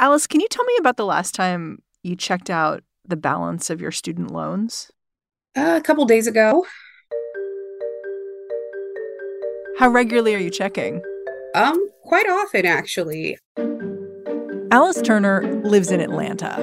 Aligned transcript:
Alice, 0.00 0.28
can 0.28 0.40
you 0.40 0.46
tell 0.48 0.64
me 0.64 0.76
about 0.78 0.96
the 0.96 1.04
last 1.04 1.34
time 1.34 1.82
you 2.04 2.14
checked 2.14 2.50
out 2.50 2.84
the 3.04 3.16
balance 3.16 3.68
of 3.68 3.80
your 3.80 3.90
student 3.90 4.30
loans? 4.30 4.92
Uh, 5.56 5.74
a 5.76 5.80
couple 5.80 6.04
days 6.04 6.28
ago. 6.28 6.64
How 9.80 9.88
regularly 9.88 10.36
are 10.36 10.38
you 10.38 10.50
checking? 10.50 11.02
Um, 11.56 11.88
quite 12.02 12.28
often 12.28 12.64
actually. 12.64 13.38
Alice 14.70 15.02
Turner 15.02 15.42
lives 15.64 15.90
in 15.90 16.00
Atlanta, 16.00 16.60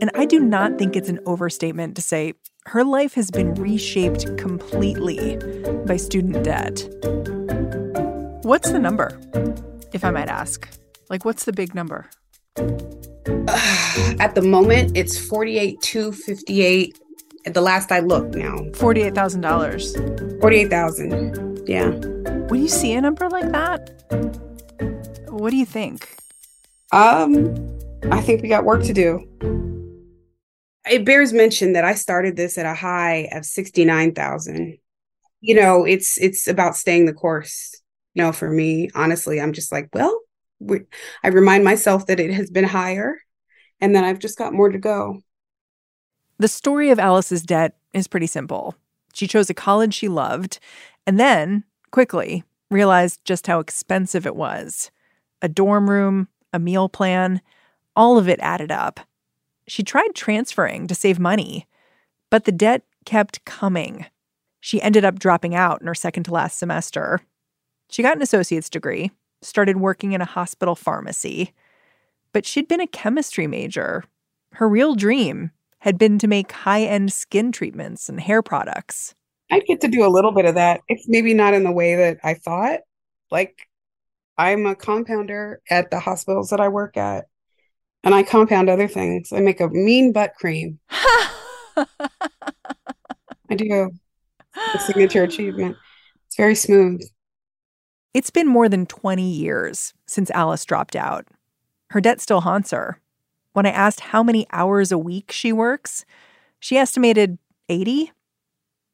and 0.00 0.12
I 0.14 0.24
do 0.24 0.38
not 0.38 0.78
think 0.78 0.94
it's 0.94 1.08
an 1.08 1.18
overstatement 1.26 1.96
to 1.96 2.02
say 2.02 2.34
her 2.66 2.84
life 2.84 3.14
has 3.14 3.32
been 3.32 3.54
reshaped 3.54 4.36
completely 4.36 5.36
by 5.86 5.96
student 5.96 6.44
debt. 6.44 6.86
What's 8.44 8.70
the 8.70 8.78
number, 8.78 9.18
if 9.92 10.04
I 10.04 10.10
might 10.12 10.28
ask? 10.28 10.68
Like, 11.10 11.24
what's 11.24 11.46
the 11.46 11.52
big 11.52 11.74
number? 11.74 12.10
At 14.18 14.34
the 14.34 14.42
moment, 14.42 14.96
it's 14.96 15.18
48 15.18 15.80
258 15.82 16.98
at 17.46 17.54
the 17.54 17.60
last 17.60 17.92
I 17.92 18.00
looked 18.00 18.34
now. 18.34 18.56
$48,000. 18.72 20.40
48,000. 20.40 21.68
Yeah. 21.68 21.90
When 22.48 22.60
you 22.60 22.68
see 22.68 22.92
a 22.92 23.00
number 23.00 23.28
like 23.28 23.50
that, 23.52 23.92
what 25.28 25.50
do 25.50 25.56
you 25.56 25.64
think? 25.64 26.16
Um, 26.92 27.54
I 28.10 28.20
think 28.20 28.42
we 28.42 28.48
got 28.48 28.64
work 28.64 28.82
to 28.84 28.92
do. 28.92 29.24
It 30.90 31.04
bears 31.04 31.32
mention 31.32 31.72
that 31.74 31.84
I 31.84 31.94
started 31.94 32.36
this 32.36 32.58
at 32.58 32.66
a 32.66 32.74
high 32.74 33.28
of 33.32 33.44
69,000. 33.44 34.78
You 35.40 35.54
know, 35.54 35.84
it's 35.84 36.18
it's 36.18 36.48
about 36.48 36.76
staying 36.76 37.06
the 37.06 37.12
course. 37.12 37.80
You 38.14 38.22
know, 38.24 38.32
for 38.32 38.50
me, 38.50 38.90
honestly, 38.94 39.40
I'm 39.40 39.52
just 39.52 39.70
like, 39.70 39.88
well, 39.92 40.20
we, 40.58 40.80
I 41.22 41.28
remind 41.28 41.64
myself 41.64 42.06
that 42.06 42.20
it 42.20 42.32
has 42.32 42.50
been 42.50 42.64
higher 42.64 43.18
and 43.80 43.94
then 43.94 44.04
I've 44.04 44.18
just 44.18 44.38
got 44.38 44.54
more 44.54 44.70
to 44.70 44.78
go. 44.78 45.20
The 46.38 46.48
story 46.48 46.90
of 46.90 46.98
Alice's 46.98 47.42
debt 47.42 47.76
is 47.92 48.08
pretty 48.08 48.26
simple. 48.26 48.74
She 49.14 49.26
chose 49.26 49.48
a 49.48 49.54
college 49.54 49.94
she 49.94 50.08
loved 50.08 50.58
and 51.06 51.18
then, 51.18 51.64
quickly, 51.90 52.44
realized 52.70 53.20
just 53.24 53.46
how 53.46 53.60
expensive 53.60 54.26
it 54.26 54.36
was. 54.36 54.90
A 55.40 55.48
dorm 55.48 55.88
room, 55.88 56.28
a 56.52 56.58
meal 56.58 56.88
plan, 56.88 57.40
all 57.94 58.18
of 58.18 58.28
it 58.28 58.40
added 58.40 58.70
up. 58.70 59.00
She 59.68 59.82
tried 59.82 60.14
transferring 60.14 60.86
to 60.86 60.94
save 60.94 61.18
money, 61.18 61.66
but 62.30 62.44
the 62.44 62.52
debt 62.52 62.82
kept 63.04 63.44
coming. 63.44 64.06
She 64.60 64.82
ended 64.82 65.04
up 65.04 65.18
dropping 65.18 65.54
out 65.54 65.80
in 65.80 65.86
her 65.86 65.94
second 65.94 66.24
to 66.24 66.32
last 66.32 66.58
semester. 66.58 67.20
She 67.88 68.02
got 68.02 68.16
an 68.16 68.22
associate's 68.22 68.68
degree, 68.68 69.10
started 69.42 69.78
working 69.78 70.12
in 70.12 70.20
a 70.20 70.26
hospital 70.26 70.74
pharmacy. 70.74 71.52
But 72.32 72.46
she'd 72.46 72.68
been 72.68 72.80
a 72.80 72.86
chemistry 72.86 73.46
major. 73.46 74.04
Her 74.52 74.68
real 74.68 74.94
dream 74.94 75.50
had 75.80 75.98
been 75.98 76.18
to 76.18 76.26
make 76.26 76.52
high 76.52 76.82
end 76.82 77.12
skin 77.12 77.52
treatments 77.52 78.08
and 78.08 78.20
hair 78.20 78.42
products. 78.42 79.14
I'd 79.50 79.64
get 79.66 79.80
to 79.82 79.88
do 79.88 80.04
a 80.04 80.10
little 80.10 80.32
bit 80.32 80.44
of 80.44 80.56
that. 80.56 80.80
It's 80.88 81.08
maybe 81.08 81.32
not 81.32 81.54
in 81.54 81.62
the 81.62 81.72
way 81.72 81.94
that 81.94 82.18
I 82.24 82.34
thought. 82.34 82.80
Like, 83.30 83.68
I'm 84.36 84.66
a 84.66 84.74
compounder 84.74 85.60
at 85.70 85.90
the 85.90 86.00
hospitals 86.00 86.50
that 86.50 86.60
I 86.60 86.68
work 86.68 86.96
at, 86.96 87.26
and 88.02 88.14
I 88.14 88.22
compound 88.22 88.68
other 88.68 88.88
things. 88.88 89.32
I 89.32 89.40
make 89.40 89.60
a 89.60 89.68
mean 89.68 90.12
butt 90.12 90.34
cream. 90.34 90.78
I 90.90 91.86
do. 93.56 93.90
A 94.74 94.78
signature 94.78 95.22
achievement. 95.22 95.76
It's 96.26 96.36
very 96.36 96.54
smooth. 96.54 97.00
It's 98.16 98.30
been 98.30 98.46
more 98.46 98.66
than 98.66 98.86
20 98.86 99.22
years 99.22 99.92
since 100.06 100.30
Alice 100.30 100.64
dropped 100.64 100.96
out. 100.96 101.26
Her 101.90 102.00
debt 102.00 102.18
still 102.18 102.40
haunts 102.40 102.70
her. 102.70 102.98
When 103.52 103.66
I 103.66 103.70
asked 103.70 104.00
how 104.00 104.22
many 104.22 104.46
hours 104.52 104.90
a 104.90 104.96
week 104.96 105.30
she 105.30 105.52
works, 105.52 106.06
she 106.58 106.78
estimated 106.78 107.36
80. 107.68 108.12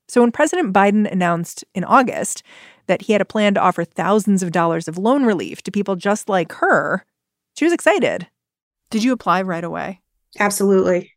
So 0.08 0.22
when 0.22 0.32
President 0.32 0.74
Biden 0.74 1.08
announced 1.08 1.64
in 1.72 1.84
August 1.84 2.42
that 2.88 3.02
he 3.02 3.12
had 3.12 3.22
a 3.22 3.24
plan 3.24 3.54
to 3.54 3.60
offer 3.60 3.84
thousands 3.84 4.42
of 4.42 4.50
dollars 4.50 4.88
of 4.88 4.98
loan 4.98 5.24
relief 5.24 5.62
to 5.62 5.70
people 5.70 5.94
just 5.94 6.28
like 6.28 6.50
her, 6.54 7.06
she 7.56 7.64
was 7.64 7.72
excited. 7.72 8.26
Did 8.90 9.04
you 9.04 9.12
apply 9.12 9.42
right 9.42 9.62
away? 9.62 10.00
Absolutely. 10.40 11.12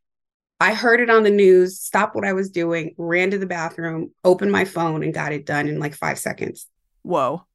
I 0.59 0.75
heard 0.75 0.99
it 0.99 1.09
on 1.09 1.23
the 1.23 1.31
news, 1.31 1.79
stopped 1.79 2.13
what 2.13 2.23
I 2.23 2.33
was 2.33 2.51
doing, 2.51 2.93
ran 2.99 3.31
to 3.31 3.39
the 3.39 3.47
bathroom, 3.47 4.11
opened 4.23 4.51
my 4.51 4.63
phone, 4.63 5.01
and 5.01 5.11
got 5.11 5.33
it 5.33 5.47
done 5.47 5.67
in 5.67 5.79
like 5.79 5.95
five 5.95 6.19
seconds. 6.19 6.67
Whoa. 7.01 7.47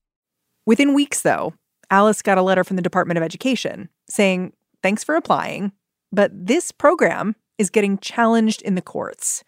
Within 0.66 0.94
weeks, 0.94 1.22
though, 1.22 1.54
Alice 1.90 2.22
got 2.22 2.38
a 2.38 2.42
letter 2.42 2.64
from 2.64 2.76
the 2.76 2.82
Department 2.82 3.18
of 3.18 3.24
Education 3.24 3.88
saying, 4.08 4.52
Thanks 4.82 5.04
for 5.04 5.16
applying, 5.16 5.72
but 6.12 6.30
this 6.34 6.72
program 6.72 7.36
is 7.58 7.70
getting 7.70 7.98
challenged 7.98 8.62
in 8.62 8.74
the 8.74 8.82
courts, 8.82 9.44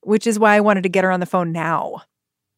which 0.00 0.26
is 0.26 0.38
why 0.38 0.56
I 0.56 0.60
wanted 0.60 0.82
to 0.82 0.88
get 0.88 1.04
her 1.04 1.12
on 1.12 1.20
the 1.20 1.26
phone 1.26 1.52
now. 1.52 2.02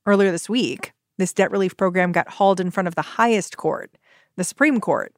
Earlier 0.07 0.31
this 0.31 0.49
week, 0.49 0.93
this 1.19 1.33
debt 1.33 1.51
relief 1.51 1.77
program 1.77 2.13
got 2.13 2.29
hauled 2.29 2.61
in 2.61 2.71
front 2.71 2.89
of 2.89 2.95
the 2.95 3.03
highest 3.03 3.57
court, 3.57 3.97
the 4.37 4.45
Supreme 4.45 4.81
Court. 4.81 5.15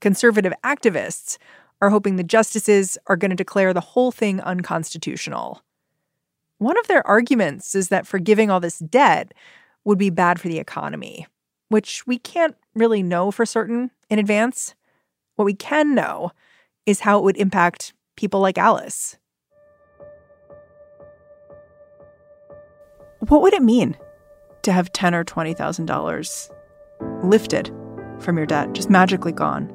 Conservative 0.00 0.52
activists 0.64 1.38
are 1.80 1.90
hoping 1.90 2.16
the 2.16 2.24
justices 2.24 2.96
are 3.06 3.16
going 3.16 3.30
to 3.30 3.36
declare 3.36 3.72
the 3.72 3.80
whole 3.80 4.10
thing 4.10 4.40
unconstitutional. 4.40 5.62
One 6.58 6.78
of 6.78 6.88
their 6.88 7.06
arguments 7.06 7.74
is 7.74 7.88
that 7.88 8.06
forgiving 8.06 8.50
all 8.50 8.60
this 8.60 8.78
debt 8.78 9.32
would 9.84 9.98
be 9.98 10.10
bad 10.10 10.40
for 10.40 10.48
the 10.48 10.58
economy, 10.58 11.26
which 11.68 12.06
we 12.06 12.18
can't 12.18 12.56
really 12.74 13.02
know 13.02 13.30
for 13.30 13.46
certain 13.46 13.90
in 14.10 14.18
advance. 14.18 14.74
What 15.36 15.44
we 15.44 15.54
can 15.54 15.94
know 15.94 16.32
is 16.86 17.00
how 17.00 17.18
it 17.18 17.24
would 17.24 17.36
impact 17.36 17.92
people 18.16 18.40
like 18.40 18.58
Alice. 18.58 19.16
What 23.28 23.42
would 23.42 23.52
it 23.52 23.62
mean 23.62 23.96
to 24.62 24.72
have 24.72 24.92
ten 24.92 25.14
or 25.14 25.24
twenty 25.24 25.54
thousand 25.54 25.86
dollars 25.86 26.50
lifted 27.22 27.72
from 28.18 28.36
your 28.36 28.46
debt, 28.46 28.72
just 28.72 28.90
magically 28.90 29.32
gone? 29.32 29.72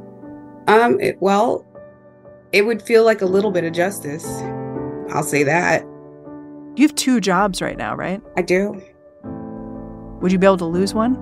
Um, 0.67 0.99
it, 0.99 1.17
well, 1.21 1.65
it 2.51 2.65
would 2.65 2.81
feel 2.81 3.03
like 3.03 3.21
a 3.21 3.25
little 3.25 3.51
bit 3.51 3.63
of 3.63 3.73
justice. 3.73 4.25
I'll 5.11 5.23
say 5.23 5.43
that. 5.43 5.83
You 6.75 6.87
have 6.87 6.95
two 6.95 7.19
jobs 7.19 7.61
right 7.61 7.77
now, 7.77 7.95
right? 7.95 8.21
I 8.37 8.41
do. 8.41 8.81
Would 10.21 10.31
you 10.31 10.39
be 10.39 10.47
able 10.47 10.57
to 10.57 10.65
lose 10.65 10.93
one? 10.93 11.15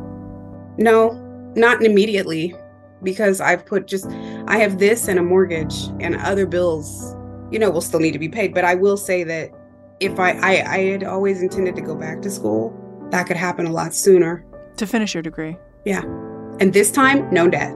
No, 0.77 1.11
not 1.55 1.83
immediately 1.83 2.55
because 3.03 3.41
I've 3.41 3.65
put 3.65 3.87
just 3.87 4.05
I 4.47 4.57
have 4.57 4.79
this 4.79 5.07
and 5.07 5.19
a 5.19 5.23
mortgage 5.23 5.75
and 5.99 6.15
other 6.17 6.45
bills, 6.45 7.15
you 7.51 7.59
know, 7.59 7.69
will 7.69 7.81
still 7.81 7.99
need 7.99 8.11
to 8.11 8.19
be 8.19 8.29
paid. 8.29 8.53
But 8.53 8.65
I 8.65 8.75
will 8.75 8.97
say 8.97 9.23
that 9.23 9.51
if 9.99 10.19
I 10.19 10.31
I, 10.31 10.75
I 10.75 10.77
had 10.85 11.03
always 11.03 11.41
intended 11.41 11.75
to 11.75 11.81
go 11.81 11.95
back 11.95 12.21
to 12.21 12.29
school, 12.29 12.73
that 13.11 13.27
could 13.27 13.37
happen 13.37 13.65
a 13.65 13.71
lot 13.71 13.93
sooner. 13.93 14.45
To 14.77 14.88
finish 14.88 15.13
your 15.13 15.23
degree. 15.23 15.57
Yeah. 15.85 16.03
And 16.59 16.74
this 16.74 16.91
time, 16.91 17.31
no 17.33 17.47
debt. 17.47 17.71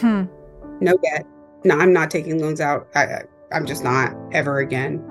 Hmm. 0.00 0.24
No 0.80 0.96
debt. 0.98 1.26
No, 1.64 1.78
I'm 1.78 1.92
not 1.92 2.10
taking 2.10 2.40
loans 2.40 2.60
out. 2.60 2.88
I, 2.94 3.22
I'm 3.52 3.66
just 3.66 3.84
not 3.84 4.14
ever 4.32 4.58
again. 4.58 5.02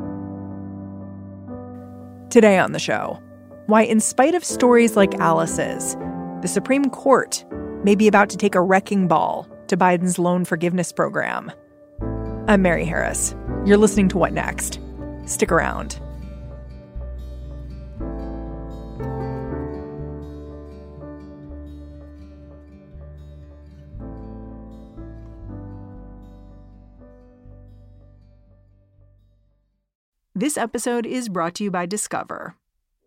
Today 2.30 2.58
on 2.60 2.72
the 2.72 2.80
show, 2.80 3.22
why, 3.66 3.84
in 3.84 4.00
spite 4.00 4.36
of 4.36 4.44
stories 4.44 4.96
like 4.96 5.16
Alice's, 5.16 5.96
the 6.42 6.48
Supreme 6.48 6.86
Court 6.90 7.44
may 7.84 7.96
be 7.96 8.08
about 8.08 8.30
to 8.30 8.38
take 8.38 8.56
a 8.56 8.62
wrecking 8.62 9.10
ball 9.10 9.46
to 9.68 9.76
Biden's 9.76 10.18
loan 10.18 10.46
forgiveness 10.46 10.94
program. 10.94 11.52
I'm 12.48 12.62
Mary 12.62 12.86
Harris. 12.86 13.36
You're 13.66 13.78
listening 13.78 14.08
to 14.10 14.18
What 14.18 14.32
Next? 14.32 14.80
Stick 15.26 15.52
around. 15.52 16.00
This 30.34 30.58
episode 30.58 31.06
is 31.06 31.28
brought 31.28 31.56
to 31.56 31.66
you 31.66 31.72
by 31.72 31.86
Discover. 31.86 32.56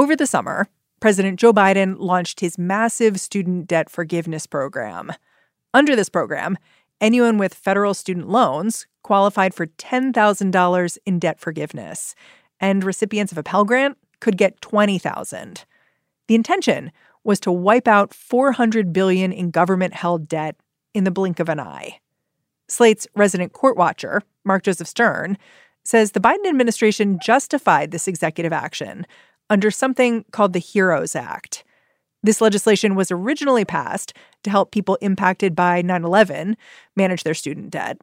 Over 0.00 0.16
the 0.16 0.26
summer, 0.26 0.66
President 0.98 1.38
Joe 1.38 1.52
Biden 1.52 1.96
launched 1.98 2.40
his 2.40 2.56
massive 2.56 3.20
student 3.20 3.66
debt 3.66 3.90
forgiveness 3.90 4.46
program. 4.46 5.12
Under 5.74 5.94
this 5.94 6.08
program, 6.08 6.56
anyone 7.02 7.36
with 7.36 7.52
federal 7.52 7.92
student 7.92 8.26
loans 8.26 8.86
qualified 9.02 9.52
for 9.52 9.66
$10,000 9.66 10.98
in 11.04 11.18
debt 11.18 11.38
forgiveness, 11.38 12.14
and 12.58 12.82
recipients 12.82 13.30
of 13.30 13.36
a 13.36 13.42
Pell 13.42 13.66
Grant 13.66 13.98
could 14.20 14.38
get 14.38 14.62
$20,000. 14.62 15.64
The 16.28 16.34
intention 16.34 16.92
was 17.22 17.38
to 17.40 17.52
wipe 17.52 17.86
out 17.86 18.08
$400 18.12 18.94
billion 18.94 19.32
in 19.32 19.50
government-held 19.50 20.28
debt 20.28 20.56
in 20.94 21.04
the 21.04 21.10
blink 21.10 21.38
of 21.38 21.50
an 21.50 21.60
eye. 21.60 22.00
Slate's 22.68 23.06
resident 23.14 23.52
court 23.52 23.76
watcher, 23.76 24.22
Mark 24.46 24.62
Joseph 24.62 24.88
Stern, 24.88 25.36
says 25.84 26.12
the 26.12 26.20
Biden 26.20 26.46
administration 26.48 27.18
justified 27.22 27.90
this 27.90 28.08
executive 28.08 28.52
action 28.52 29.06
under 29.50 29.70
something 29.70 30.24
called 30.30 30.54
the 30.54 30.60
HEROES 30.60 31.14
Act. 31.14 31.64
This 32.22 32.40
legislation 32.40 32.94
was 32.94 33.10
originally 33.10 33.64
passed 33.64 34.14
to 34.44 34.50
help 34.50 34.70
people 34.70 34.96
impacted 35.02 35.54
by 35.54 35.82
9 35.82 36.04
11 36.04 36.56
manage 36.96 37.24
their 37.24 37.34
student 37.34 37.70
debt. 37.70 37.98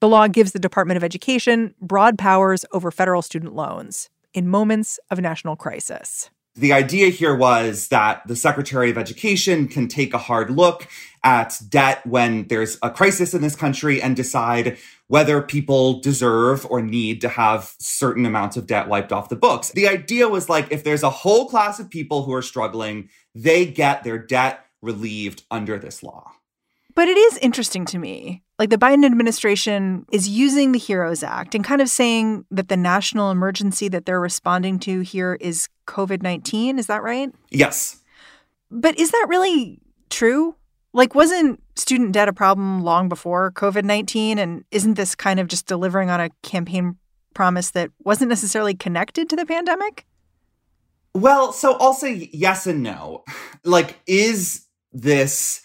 The 0.00 0.08
law 0.08 0.28
gives 0.28 0.52
the 0.52 0.58
Department 0.58 0.96
of 0.96 1.04
Education 1.04 1.74
broad 1.80 2.18
powers 2.18 2.64
over 2.72 2.90
federal 2.90 3.20
student 3.20 3.54
loans 3.54 4.08
in 4.32 4.48
moments 4.48 4.98
of 5.10 5.20
national 5.20 5.56
crisis. 5.56 6.30
The 6.54 6.72
idea 6.72 7.08
here 7.10 7.36
was 7.36 7.88
that 7.88 8.22
the 8.26 8.34
Secretary 8.34 8.90
of 8.90 8.98
Education 8.98 9.68
can 9.68 9.86
take 9.86 10.12
a 10.12 10.18
hard 10.18 10.50
look 10.50 10.88
at 11.22 11.60
debt 11.68 12.04
when 12.06 12.48
there's 12.48 12.78
a 12.82 12.90
crisis 12.90 13.34
in 13.34 13.42
this 13.42 13.54
country 13.54 14.00
and 14.00 14.16
decide 14.16 14.76
whether 15.08 15.42
people 15.42 16.00
deserve 16.00 16.66
or 16.66 16.80
need 16.80 17.20
to 17.22 17.28
have 17.28 17.74
certain 17.80 18.24
amounts 18.24 18.56
of 18.56 18.66
debt 18.66 18.88
wiped 18.88 19.12
off 19.12 19.30
the 19.30 19.36
books. 19.36 19.70
The 19.72 19.88
idea 19.88 20.28
was 20.28 20.48
like 20.48 20.70
if 20.70 20.84
there's 20.84 21.02
a 21.02 21.10
whole 21.10 21.48
class 21.48 21.80
of 21.80 21.90
people 21.90 22.22
who 22.22 22.34
are 22.34 22.42
struggling, 22.42 23.08
they 23.34 23.66
get 23.66 24.04
their 24.04 24.18
debt 24.18 24.64
relieved 24.82 25.44
under 25.50 25.78
this 25.78 26.02
law. 26.02 26.32
But 26.94 27.08
it 27.08 27.16
is 27.16 27.38
interesting 27.38 27.84
to 27.86 27.98
me. 27.98 28.42
Like 28.58 28.70
the 28.70 28.76
Biden 28.76 29.04
administration 29.04 30.04
is 30.10 30.28
using 30.28 30.72
the 30.72 30.80
HEROES 30.80 31.22
Act 31.22 31.54
and 31.54 31.64
kind 31.64 31.80
of 31.80 31.88
saying 31.88 32.44
that 32.50 32.68
the 32.68 32.76
national 32.76 33.30
emergency 33.30 33.88
that 33.88 34.04
they're 34.04 34.20
responding 34.20 34.78
to 34.80 35.00
here 35.00 35.38
is 35.40 35.68
COVID 35.86 36.22
19. 36.22 36.78
Is 36.78 36.88
that 36.88 37.02
right? 37.02 37.32
Yes. 37.50 38.02
But 38.70 38.98
is 38.98 39.12
that 39.12 39.26
really 39.28 39.80
true? 40.10 40.56
Like, 40.92 41.14
wasn't 41.14 41.62
student 41.76 42.12
debt 42.12 42.28
a 42.28 42.32
problem 42.32 42.82
long 42.82 43.08
before 43.08 43.52
COVID 43.52 43.84
19? 43.84 44.38
And 44.38 44.64
isn't 44.70 44.94
this 44.94 45.14
kind 45.14 45.38
of 45.38 45.48
just 45.48 45.66
delivering 45.66 46.10
on 46.10 46.20
a 46.20 46.30
campaign 46.42 46.96
promise 47.34 47.70
that 47.72 47.90
wasn't 48.04 48.30
necessarily 48.30 48.74
connected 48.74 49.28
to 49.30 49.36
the 49.36 49.46
pandemic? 49.46 50.06
Well, 51.14 51.52
so 51.52 51.76
I'll 51.78 51.94
say 51.94 52.30
yes 52.32 52.66
and 52.66 52.82
no. 52.82 53.24
Like, 53.64 53.98
is 54.06 54.66
this 54.92 55.60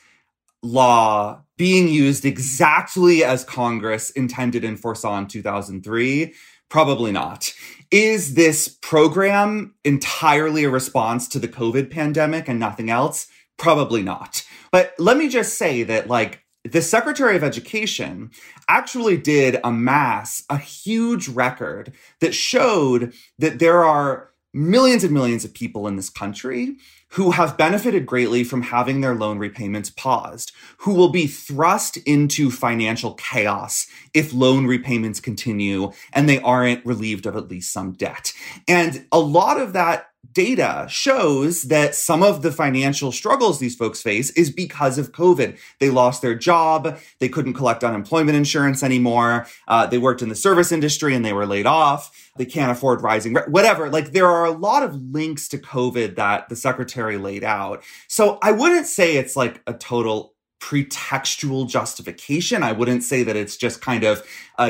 law 0.62 1.44
being 1.58 1.88
used 1.88 2.26
exactly 2.26 3.24
as 3.24 3.46
Congress 3.46 4.10
intended 4.10 4.66
and 4.66 4.80
foresaw 4.80 5.18
in 5.20 5.28
2003? 5.28 6.34
Probably 6.70 7.12
not. 7.12 7.54
Is 7.92 8.34
this 8.34 8.68
program 8.68 9.76
entirely 9.86 10.64
a 10.64 10.70
response 10.70 11.28
to 11.30 11.40
the 11.40 11.48
COVID 11.48 11.92
pandemic 11.92 12.48
and 12.50 12.60
nothing 12.60 12.90
else? 12.90 13.28
Probably 13.58 14.02
not. 14.02 14.43
But 14.74 14.96
let 14.98 15.18
me 15.18 15.30
just 15.30 15.56
say 15.56 15.84
that, 15.84 16.08
like, 16.08 16.44
the 16.64 16.82
Secretary 16.82 17.36
of 17.36 17.44
Education 17.44 18.32
actually 18.68 19.18
did 19.18 19.60
amass 19.64 20.44
a 20.50 20.58
huge 20.58 21.28
record 21.30 21.94
that 22.22 22.34
showed 22.34 23.14
that 23.38 23.60
there 23.60 23.84
are 23.84 24.32
millions 24.52 25.04
and 25.04 25.14
millions 25.14 25.46
of 25.46 25.54
people 25.54 25.88
in 25.88 25.96
this 25.96 26.10
country 26.10 26.78
who 27.10 27.32
have 27.32 27.56
benefited 27.56 28.08
greatly 28.08 28.44
from 28.44 28.64
having 28.64 29.02
their 29.02 29.14
loan 29.14 29.38
repayments 29.38 29.92
paused, 29.92 30.52
who 30.78 30.96
will 30.96 31.10
be 31.10 31.28
thrust 31.28 31.98
into 31.98 32.50
financial 32.50 33.14
chaos 33.14 33.86
if 34.16 34.34
loan 34.34 34.66
repayments 34.66 35.20
continue 35.20 35.92
and 36.14 36.28
they 36.28 36.40
aren't 36.40 36.84
relieved 36.84 37.28
of 37.28 37.36
at 37.36 37.48
least 37.48 37.72
some 37.72 37.92
debt. 37.92 38.34
And 38.68 39.06
a 39.12 39.20
lot 39.20 39.60
of 39.60 39.74
that 39.74 40.08
data 40.34 40.86
shows 40.90 41.64
that 41.64 41.96
some 41.96 42.24
of 42.24 42.42
the 42.42 42.52
financial 42.52 43.12
struggles 43.12 43.60
these 43.60 43.76
folks 43.76 44.02
face 44.02 44.32
is 44.32 44.52
because 44.52 44.98
of 44.98 45.12
COVID. 45.12 45.58
They 45.80 45.90
lost 45.90 46.22
their 46.22 46.36
job. 46.36 47.00
They 47.20 47.30
couldn't 47.30 47.54
collect 47.54 47.84
unemployment 47.84 48.36
insurance 48.36 48.84
anymore. 48.84 49.48
Uh, 49.68 49.88
they 49.88 49.98
worked 49.98 50.22
in 50.22 50.30
the 50.30 50.36
service 50.36 50.72
industry 50.72 51.16
and 51.16 51.24
they 51.24 51.34
were 51.34 51.46
laid 51.46 51.66
off. 51.66 52.32
They 52.38 52.46
can't 52.46 52.72
afford 52.72 53.02
rising, 53.02 53.36
whatever. 53.48 53.90
Like 53.90 54.12
there 54.12 54.28
are 54.28 54.46
a 54.46 54.52
lot 54.52 54.84
of 54.84 54.96
links 54.96 55.48
to 55.50 55.58
COVID 55.58 56.16
that 56.16 56.50
the 56.50 56.56
secretary 56.56 57.18
laid 57.18 57.44
out. 57.44 57.84
So 58.08 58.40
I 58.42 58.52
wouldn't 58.52 58.88
say 58.88 59.18
it's 59.18 59.36
like 59.36 59.62
a 59.68 59.74
total 59.74 60.33
pretextual 60.64 61.68
justification. 61.68 62.64
I 62.64 62.72
wouldn't 62.72 63.04
say 63.04 63.24
that 63.24 63.36
it's 63.36 63.58
just 63.58 63.82
kind 63.82 64.06
of 64.06 64.26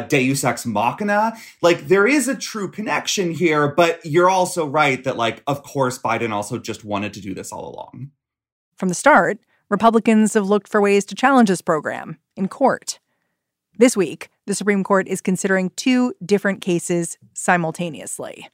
deus 0.08 0.44
ex 0.44 0.66
machina. 0.66 1.34
Like 1.62 1.88
there 1.88 2.08
is 2.08 2.28
a 2.28 2.36
true 2.36 2.72
connection 2.72 3.32
here, 3.32 3.68
but 3.68 4.04
you're 4.04 4.30
also 4.30 4.66
right 4.66 5.04
that 5.04 5.18
like, 5.18 5.44
of 5.46 5.62
course, 5.62 6.00
Biden 6.00 6.32
also 6.32 6.58
just 6.58 6.84
wanted 6.84 7.14
to 7.14 7.22
do 7.22 7.36
this 7.36 7.52
all 7.52 7.70
along. 7.70 8.10
From 8.76 8.90
the 8.90 8.96
start, 8.96 9.38
Republicans 9.70 10.34
have 10.34 10.50
looked 10.50 10.68
for 10.68 10.82
ways 10.82 11.06
to 11.06 11.16
challenge 11.16 11.50
this 11.50 11.62
program 11.62 12.18
in 12.36 12.48
court. 12.48 13.00
This 13.78 13.96
week, 13.96 14.30
the 14.48 14.56
Supreme 14.56 14.84
Court 14.84 15.08
is 15.08 15.22
considering 15.22 15.70
two 15.76 16.14
different 16.26 16.62
cases 16.62 17.20
simultaneously. 17.34 18.50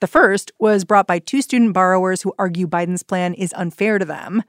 The 0.00 0.08
first 0.08 0.50
was 0.58 0.84
brought 0.84 1.06
by 1.06 1.20
two 1.20 1.40
student 1.40 1.72
borrowers 1.72 2.22
who 2.22 2.34
argue 2.36 2.66
Biden's 2.66 3.04
plan 3.04 3.32
is 3.34 3.54
unfair 3.56 3.98
to 4.00 4.04
them 4.04 4.42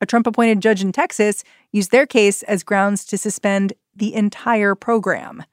a 0.00 0.06
Trump 0.06 0.26
appointed 0.26 0.60
judge 0.60 0.82
in 0.82 0.92
Texas 0.92 1.44
used 1.72 1.90
their 1.90 2.06
case 2.06 2.42
as 2.44 2.62
grounds 2.62 3.04
to 3.06 3.18
suspend 3.18 3.72
the 3.94 4.14
entire 4.14 4.74
program. 4.74 5.44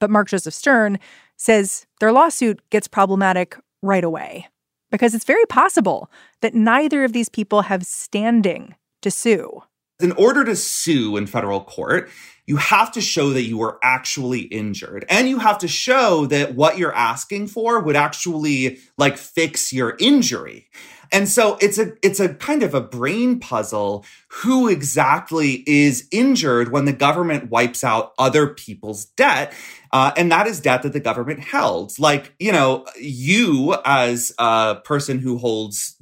But 0.00 0.10
Mark 0.10 0.28
Joseph 0.28 0.54
Stern 0.54 0.98
says 1.36 1.86
their 2.00 2.12
lawsuit 2.12 2.60
gets 2.70 2.88
problematic 2.88 3.56
right 3.82 4.04
away 4.04 4.48
because 4.90 5.14
it's 5.14 5.24
very 5.24 5.46
possible 5.46 6.10
that 6.42 6.54
neither 6.54 7.04
of 7.04 7.12
these 7.12 7.28
people 7.28 7.62
have 7.62 7.84
standing 7.84 8.74
to 9.02 9.10
sue. 9.10 9.62
In 10.00 10.12
order 10.12 10.44
to 10.44 10.54
sue 10.54 11.16
in 11.16 11.26
federal 11.26 11.62
court, 11.62 12.10
you 12.46 12.56
have 12.56 12.92
to 12.92 13.00
show 13.00 13.30
that 13.30 13.42
you 13.42 13.58
were 13.58 13.78
actually 13.82 14.40
injured 14.40 15.04
and 15.08 15.28
you 15.28 15.38
have 15.38 15.58
to 15.58 15.68
show 15.68 16.26
that 16.26 16.54
what 16.54 16.78
you're 16.78 16.94
asking 16.94 17.48
for 17.48 17.80
would 17.80 17.96
actually 17.96 18.78
like 18.98 19.16
fix 19.16 19.72
your 19.72 19.96
injury. 19.98 20.68
And 21.12 21.28
so 21.28 21.56
it's 21.60 21.78
a 21.78 21.92
it's 22.02 22.20
a 22.20 22.34
kind 22.34 22.62
of 22.62 22.74
a 22.74 22.80
brain 22.80 23.40
puzzle 23.40 24.04
who 24.28 24.68
exactly 24.68 25.64
is 25.66 26.08
injured 26.10 26.72
when 26.72 26.84
the 26.84 26.92
government 26.92 27.50
wipes 27.50 27.82
out 27.84 28.12
other 28.18 28.48
people's 28.48 29.06
debt 29.16 29.52
uh, 29.92 30.12
and 30.16 30.30
that 30.30 30.46
is 30.46 30.60
debt 30.60 30.82
that 30.82 30.92
the 30.92 31.00
government 31.00 31.40
held. 31.40 31.98
Like, 31.98 32.34
you 32.38 32.52
know, 32.52 32.84
you 33.00 33.74
as 33.84 34.30
a 34.38 34.76
person 34.84 35.18
who 35.18 35.38
holds 35.38 35.95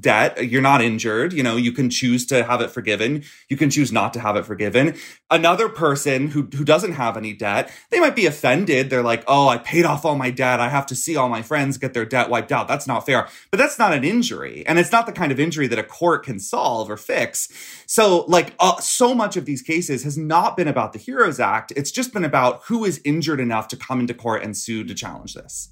debt, 0.00 0.48
you're 0.48 0.62
not 0.62 0.82
injured. 0.82 1.32
You 1.32 1.42
know, 1.42 1.56
you 1.56 1.72
can 1.72 1.90
choose 1.90 2.26
to 2.26 2.44
have 2.44 2.60
it 2.60 2.70
forgiven. 2.70 3.24
You 3.48 3.56
can 3.56 3.70
choose 3.70 3.92
not 3.92 4.12
to 4.14 4.20
have 4.20 4.36
it 4.36 4.44
forgiven. 4.44 4.96
Another 5.30 5.68
person 5.68 6.28
who, 6.28 6.42
who 6.42 6.64
doesn't 6.64 6.92
have 6.92 7.16
any 7.16 7.32
debt, 7.32 7.70
they 7.90 8.00
might 8.00 8.16
be 8.16 8.26
offended. 8.26 8.90
They're 8.90 9.02
like, 9.02 9.24
oh, 9.26 9.48
I 9.48 9.58
paid 9.58 9.84
off 9.84 10.04
all 10.04 10.16
my 10.16 10.30
debt. 10.30 10.60
I 10.60 10.68
have 10.68 10.86
to 10.86 10.94
see 10.94 11.16
all 11.16 11.28
my 11.28 11.42
friends 11.42 11.78
get 11.78 11.94
their 11.94 12.04
debt 12.04 12.30
wiped 12.30 12.52
out. 12.52 12.68
That's 12.68 12.86
not 12.86 13.06
fair. 13.06 13.28
But 13.50 13.58
that's 13.58 13.78
not 13.78 13.92
an 13.92 14.04
injury. 14.04 14.64
And 14.66 14.78
it's 14.78 14.92
not 14.92 15.06
the 15.06 15.12
kind 15.12 15.32
of 15.32 15.40
injury 15.40 15.66
that 15.68 15.78
a 15.78 15.84
court 15.84 16.24
can 16.24 16.38
solve 16.38 16.90
or 16.90 16.96
fix. 16.96 17.48
So, 17.86 18.24
like, 18.28 18.54
uh, 18.58 18.80
so 18.80 19.14
much 19.14 19.36
of 19.36 19.44
these 19.44 19.62
cases 19.62 20.04
has 20.04 20.16
not 20.16 20.56
been 20.56 20.68
about 20.68 20.92
the 20.92 20.98
HEROES 20.98 21.40
Act. 21.40 21.72
It's 21.76 21.90
just 21.90 22.12
been 22.12 22.24
about 22.24 22.62
who 22.64 22.84
is 22.84 23.00
injured 23.04 23.40
enough 23.40 23.68
to 23.68 23.76
come 23.76 24.00
into 24.00 24.14
court 24.14 24.42
and 24.42 24.56
sue 24.56 24.84
to 24.84 24.94
challenge 24.94 25.34
this. 25.34 25.70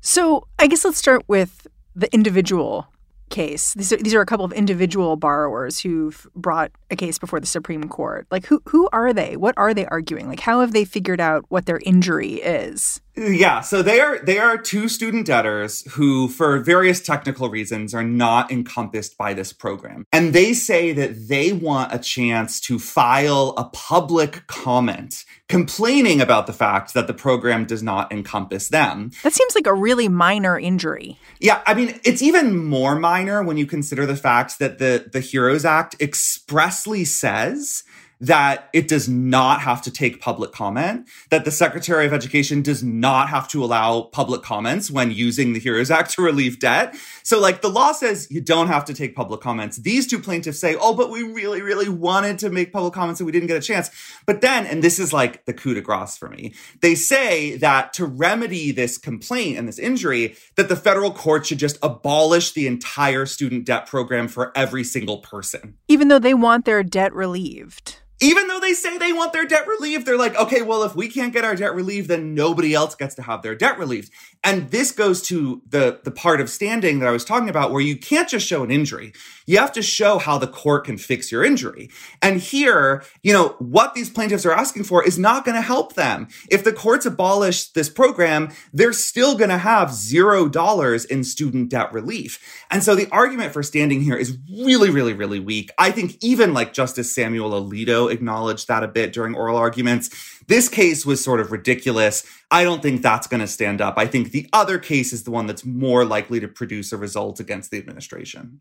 So, 0.00 0.46
I 0.58 0.68
guess 0.68 0.84
let's 0.84 0.98
start 0.98 1.24
with 1.28 1.66
the 1.98 2.12
individual 2.14 2.86
case, 3.28 3.74
these 3.74 3.92
are, 3.92 3.96
these 3.96 4.14
are 4.14 4.20
a 4.20 4.26
couple 4.26 4.44
of 4.44 4.52
individual 4.52 5.16
borrowers 5.16 5.80
who've 5.80 6.26
brought 6.34 6.70
a 6.90 6.96
case 6.96 7.18
before 7.18 7.40
the 7.40 7.46
Supreme 7.46 7.88
Court. 7.88 8.26
Like, 8.30 8.46
who 8.46 8.62
who 8.66 8.88
are 8.92 9.12
they? 9.12 9.36
What 9.36 9.54
are 9.56 9.74
they 9.74 9.84
arguing? 9.86 10.28
Like, 10.28 10.40
how 10.40 10.60
have 10.60 10.72
they 10.72 10.84
figured 10.84 11.20
out 11.20 11.44
what 11.48 11.66
their 11.66 11.80
injury 11.84 12.34
is? 12.34 13.00
Yeah, 13.18 13.62
so 13.62 13.82
they 13.82 14.00
are 14.00 14.20
they 14.20 14.38
are 14.38 14.56
two 14.56 14.88
student 14.88 15.26
debtors 15.26 15.82
who, 15.92 16.28
for 16.28 16.60
various 16.60 17.00
technical 17.00 17.50
reasons, 17.50 17.92
are 17.92 18.04
not 18.04 18.52
encompassed 18.52 19.18
by 19.18 19.34
this 19.34 19.52
program, 19.52 20.04
and 20.12 20.32
they 20.32 20.52
say 20.54 20.92
that 20.92 21.28
they 21.28 21.52
want 21.52 21.92
a 21.92 21.98
chance 21.98 22.60
to 22.60 22.78
file 22.78 23.54
a 23.56 23.64
public 23.64 24.46
comment 24.46 25.24
complaining 25.48 26.20
about 26.20 26.46
the 26.46 26.52
fact 26.52 26.94
that 26.94 27.08
the 27.08 27.14
program 27.14 27.64
does 27.64 27.82
not 27.82 28.12
encompass 28.12 28.68
them. 28.68 29.10
That 29.24 29.32
seems 29.32 29.54
like 29.56 29.66
a 29.66 29.74
really 29.74 30.08
minor 30.08 30.56
injury. 30.56 31.18
Yeah, 31.40 31.60
I 31.66 31.74
mean, 31.74 31.98
it's 32.04 32.22
even 32.22 32.64
more 32.64 32.94
minor 32.94 33.42
when 33.42 33.56
you 33.56 33.66
consider 33.66 34.06
the 34.06 34.16
fact 34.16 34.60
that 34.60 34.78
the 34.78 35.08
the 35.12 35.20
Heroes 35.20 35.64
Act 35.64 36.00
expressly 36.00 37.04
says 37.04 37.82
that 38.20 38.68
it 38.72 38.88
does 38.88 39.08
not 39.08 39.60
have 39.60 39.82
to 39.82 39.90
take 39.90 40.20
public 40.20 40.52
comment, 40.52 41.08
that 41.30 41.44
the 41.44 41.50
Secretary 41.50 42.06
of 42.06 42.12
Education 42.12 42.62
does 42.62 42.82
not 42.82 43.28
have 43.28 43.48
to 43.48 43.62
allow 43.62 44.02
public 44.02 44.42
comments 44.42 44.90
when 44.90 45.10
using 45.10 45.52
the 45.52 45.60
HEROES 45.60 45.90
Act 45.90 46.12
to 46.12 46.22
relieve 46.22 46.58
debt. 46.58 46.96
So, 47.22 47.40
like, 47.40 47.62
the 47.62 47.68
law 47.68 47.92
says 47.92 48.28
you 48.30 48.40
don't 48.40 48.66
have 48.68 48.84
to 48.86 48.94
take 48.94 49.14
public 49.14 49.40
comments. 49.40 49.76
These 49.78 50.06
two 50.06 50.18
plaintiffs 50.18 50.58
say, 50.58 50.76
oh, 50.80 50.94
but 50.94 51.10
we 51.10 51.22
really, 51.22 51.62
really 51.62 51.88
wanted 51.88 52.38
to 52.40 52.50
make 52.50 52.72
public 52.72 52.94
comments 52.94 53.20
and 53.20 53.26
we 53.26 53.32
didn't 53.32 53.48
get 53.48 53.56
a 53.56 53.66
chance. 53.66 53.90
But 54.26 54.40
then, 54.40 54.66
and 54.66 54.82
this 54.82 54.98
is 54.98 55.12
like 55.12 55.44
the 55.44 55.52
coup 55.54 55.74
de 55.74 55.80
grace 55.80 56.16
for 56.16 56.28
me, 56.28 56.54
they 56.80 56.94
say 56.94 57.56
that 57.58 57.92
to 57.94 58.06
remedy 58.06 58.72
this 58.72 58.98
complaint 58.98 59.58
and 59.58 59.68
this 59.68 59.78
injury, 59.78 60.36
that 60.56 60.68
the 60.68 60.76
federal 60.76 61.12
court 61.12 61.46
should 61.46 61.58
just 61.58 61.78
abolish 61.82 62.52
the 62.52 62.66
entire 62.66 63.26
student 63.26 63.64
debt 63.64 63.86
program 63.86 64.28
for 64.28 64.52
every 64.56 64.84
single 64.84 65.18
person. 65.18 65.76
Even 65.86 66.08
though 66.08 66.18
they 66.18 66.34
want 66.34 66.64
their 66.64 66.82
debt 66.82 67.12
relieved 67.14 67.98
even 68.20 68.48
though 68.48 68.58
they 68.58 68.74
say 68.74 68.98
they 68.98 69.12
want 69.12 69.32
their 69.32 69.46
debt 69.46 69.66
relieved, 69.66 70.04
they're 70.04 70.18
like, 70.18 70.36
okay, 70.36 70.62
well, 70.62 70.82
if 70.82 70.96
we 70.96 71.08
can't 71.08 71.32
get 71.32 71.44
our 71.44 71.54
debt 71.54 71.74
relieved, 71.74 72.08
then 72.08 72.34
nobody 72.34 72.74
else 72.74 72.94
gets 72.94 73.14
to 73.16 73.22
have 73.22 73.42
their 73.42 73.54
debt 73.54 73.78
relieved. 73.78 74.10
And 74.42 74.70
this 74.70 74.92
goes 74.92 75.22
to 75.22 75.62
the, 75.68 76.00
the 76.02 76.10
part 76.10 76.40
of 76.40 76.50
standing 76.50 76.98
that 76.98 77.08
I 77.08 77.12
was 77.12 77.24
talking 77.24 77.48
about 77.48 77.70
where 77.70 77.80
you 77.80 77.96
can't 77.96 78.28
just 78.28 78.46
show 78.46 78.64
an 78.64 78.70
injury. 78.70 79.12
You 79.46 79.58
have 79.58 79.72
to 79.72 79.82
show 79.82 80.18
how 80.18 80.38
the 80.38 80.46
court 80.46 80.84
can 80.84 80.98
fix 80.98 81.30
your 81.30 81.44
injury. 81.44 81.90
And 82.20 82.40
here, 82.40 83.04
you 83.22 83.32
know, 83.32 83.56
what 83.58 83.94
these 83.94 84.10
plaintiffs 84.10 84.44
are 84.46 84.52
asking 84.52 84.84
for 84.84 85.04
is 85.04 85.18
not 85.18 85.44
going 85.44 85.54
to 85.54 85.60
help 85.62 85.94
them. 85.94 86.28
If 86.50 86.64
the 86.64 86.72
courts 86.72 87.06
abolish 87.06 87.68
this 87.70 87.88
program, 87.88 88.50
they're 88.72 88.92
still 88.92 89.36
going 89.36 89.50
to 89.50 89.58
have 89.58 89.92
zero 89.92 90.48
dollars 90.48 91.04
in 91.04 91.24
student 91.24 91.70
debt 91.70 91.92
relief. 91.92 92.64
And 92.70 92.82
so 92.82 92.94
the 92.94 93.08
argument 93.10 93.52
for 93.52 93.62
standing 93.62 94.02
here 94.02 94.16
is 94.16 94.36
really, 94.50 94.90
really, 94.90 95.14
really 95.14 95.40
weak. 95.40 95.70
I 95.78 95.90
think 95.90 96.16
even 96.20 96.52
like 96.52 96.72
Justice 96.72 97.14
Samuel 97.14 97.50
Alito 97.50 98.07
acknowledged 98.08 98.68
that 98.68 98.82
a 98.82 98.88
bit 98.88 99.12
during 99.12 99.34
oral 99.34 99.56
arguments. 99.56 100.10
This 100.46 100.68
case 100.68 101.04
was 101.06 101.22
sort 101.22 101.40
of 101.40 101.52
ridiculous. 101.52 102.24
I 102.50 102.64
don't 102.64 102.82
think 102.82 103.02
that's 103.02 103.26
going 103.26 103.40
to 103.40 103.46
stand 103.46 103.80
up. 103.80 103.94
I 103.96 104.06
think 104.06 104.30
the 104.30 104.48
other 104.52 104.78
case 104.78 105.12
is 105.12 105.24
the 105.24 105.30
one 105.30 105.46
that's 105.46 105.64
more 105.64 106.04
likely 106.04 106.40
to 106.40 106.48
produce 106.48 106.92
a 106.92 106.96
result 106.96 107.40
against 107.40 107.70
the 107.70 107.78
administration. 107.78 108.60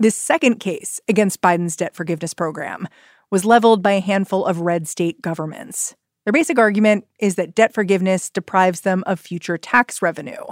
This 0.00 0.16
second 0.16 0.60
case 0.60 1.00
against 1.08 1.40
Biden's 1.40 1.76
debt 1.76 1.94
forgiveness 1.94 2.34
program 2.34 2.86
was 3.30 3.44
leveled 3.44 3.82
by 3.82 3.92
a 3.92 4.00
handful 4.00 4.46
of 4.46 4.60
red 4.60 4.86
state 4.86 5.20
governments. 5.20 5.96
Their 6.24 6.32
basic 6.32 6.58
argument 6.58 7.06
is 7.20 7.36
that 7.36 7.54
debt 7.54 7.74
forgiveness 7.74 8.30
deprives 8.30 8.82
them 8.82 9.02
of 9.06 9.18
future 9.18 9.58
tax 9.58 10.02
revenue. 10.02 10.44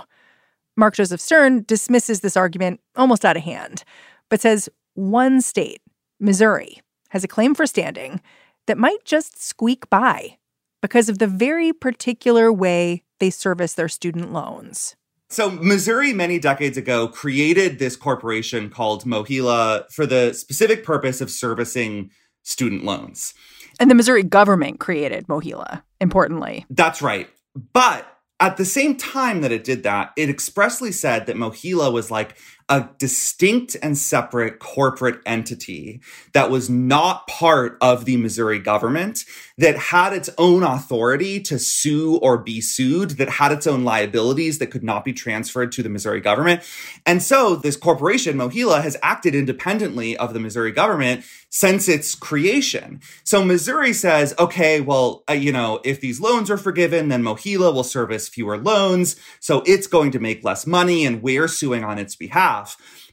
Mark 0.77 0.95
Joseph 0.95 1.21
Stern 1.21 1.65
dismisses 1.65 2.21
this 2.21 2.37
argument 2.37 2.81
almost 2.97 3.25
out 3.25 3.37
of 3.37 3.43
hand, 3.43 3.85
but 4.29 4.41
says 4.41 4.69
one 4.95 5.41
state, 5.41 5.81
Missouri, 6.19 6.81
has 7.11 7.25
a 7.25 7.29
claim 7.29 7.55
for 7.55 7.67
standing 7.67 8.21
that 8.67 8.79
might 8.79 9.05
just 9.05 9.43
squeak 9.43 9.89
by 9.91 10.39
because 10.83 11.09
of 11.09 11.19
the 11.19 11.27
very 11.27 11.73
particular 11.73 12.53
way 12.53 13.03
they 13.19 13.31
service 13.31 13.75
their 13.75 13.89
student 13.89 14.33
loans. 14.33 14.97
So, 15.29 15.51
Missouri, 15.51 16.13
many 16.13 16.39
decades 16.39 16.77
ago, 16.77 17.09
created 17.09 17.79
this 17.79 17.97
corporation 17.97 18.71
called 18.71 19.05
MOHELA 19.05 19.91
for 19.91 20.07
the 20.07 20.33
specific 20.33 20.85
purpose 20.85 21.21
of 21.21 21.31
servicing 21.31 22.11
student 22.45 22.85
loans. 22.85 23.35
And 23.81 23.91
the 23.91 23.97
Missouri 23.97 24.23
government 24.23 24.79
created 24.79 25.27
MOHELA, 25.27 25.83
importantly. 26.01 26.65
That's 26.71 27.03
right. 27.03 27.29
But 27.73 28.07
at 28.39 28.57
the 28.57 28.65
same 28.65 28.97
time 28.97 29.41
that 29.41 29.51
it 29.51 29.65
did 29.65 29.83
that, 29.83 30.13
it 30.17 30.31
expressly 30.31 30.93
said 30.93 31.27
that 31.27 31.37
MOHELA 31.37 31.93
was 31.93 32.11
like 32.11 32.37
a 32.69 32.89
distinct 32.99 33.77
and 33.81 33.97
separate 33.97 34.59
corporate 34.59 35.21
entity 35.25 36.01
that 36.33 36.51
was 36.51 36.69
not 36.69 37.27
part 37.29 37.79
of 37.81 38.05
the 38.05 38.17
Missouri 38.17 38.59
government, 38.59 39.25
that 39.57 39.77
had 39.77 40.13
its 40.13 40.29
own 40.37 40.65
authority 40.65 41.41
to 41.41 41.61
sue 41.61 42.17
or 42.17 42.37
be 42.39 42.61
sued, 42.61 43.11
that 43.11 43.29
had 43.29 43.53
its 43.53 43.69
own 43.69 43.85
liabilities 43.85 44.59
that 44.59 44.67
could 44.67 44.83
not 44.83 45.05
be 45.05 45.13
transferred 45.13 45.71
to 45.73 45.83
the 45.83 45.89
Missouri 45.89 46.21
government. 46.21 46.63
And 47.07 47.23
so 47.23 47.55
this 47.55 47.77
corporation, 47.77 48.37
MOHELA, 48.37 48.83
has 48.83 48.97
acted 49.01 49.35
independently 49.35 50.17
of 50.17 50.35
the 50.35 50.41
Missouri 50.41 50.73
government 50.73 51.25
since 51.51 51.89
its 51.89 52.17
creation. 52.17 53.01
So 53.23 53.45
Missouri 53.45 53.93
says, 53.93 54.35
okay, 54.41 54.81
well, 54.81 55.23
uh, 55.31 55.35
you 55.35 55.53
know, 55.53 55.81
if 55.85 56.01
these 56.01 56.21
loans 56.21 56.51
are 56.51 56.59
forgiven, 56.59 57.09
then 57.09 57.23
MOHELA 57.23 57.73
will 57.73 57.85
service 57.85 58.29
fewer 58.29 58.59
loans. 58.59 59.15
So 59.39 59.63
it's 59.67 59.87
going 59.87 60.11
to 60.11 60.19
make 60.19 60.45
less 60.45 60.67
money 60.67 61.07
and 61.07 61.23
we're 61.23 61.49
suing 61.49 61.85
on 61.85 61.99
its 61.99 62.17
behalf. 62.17 62.56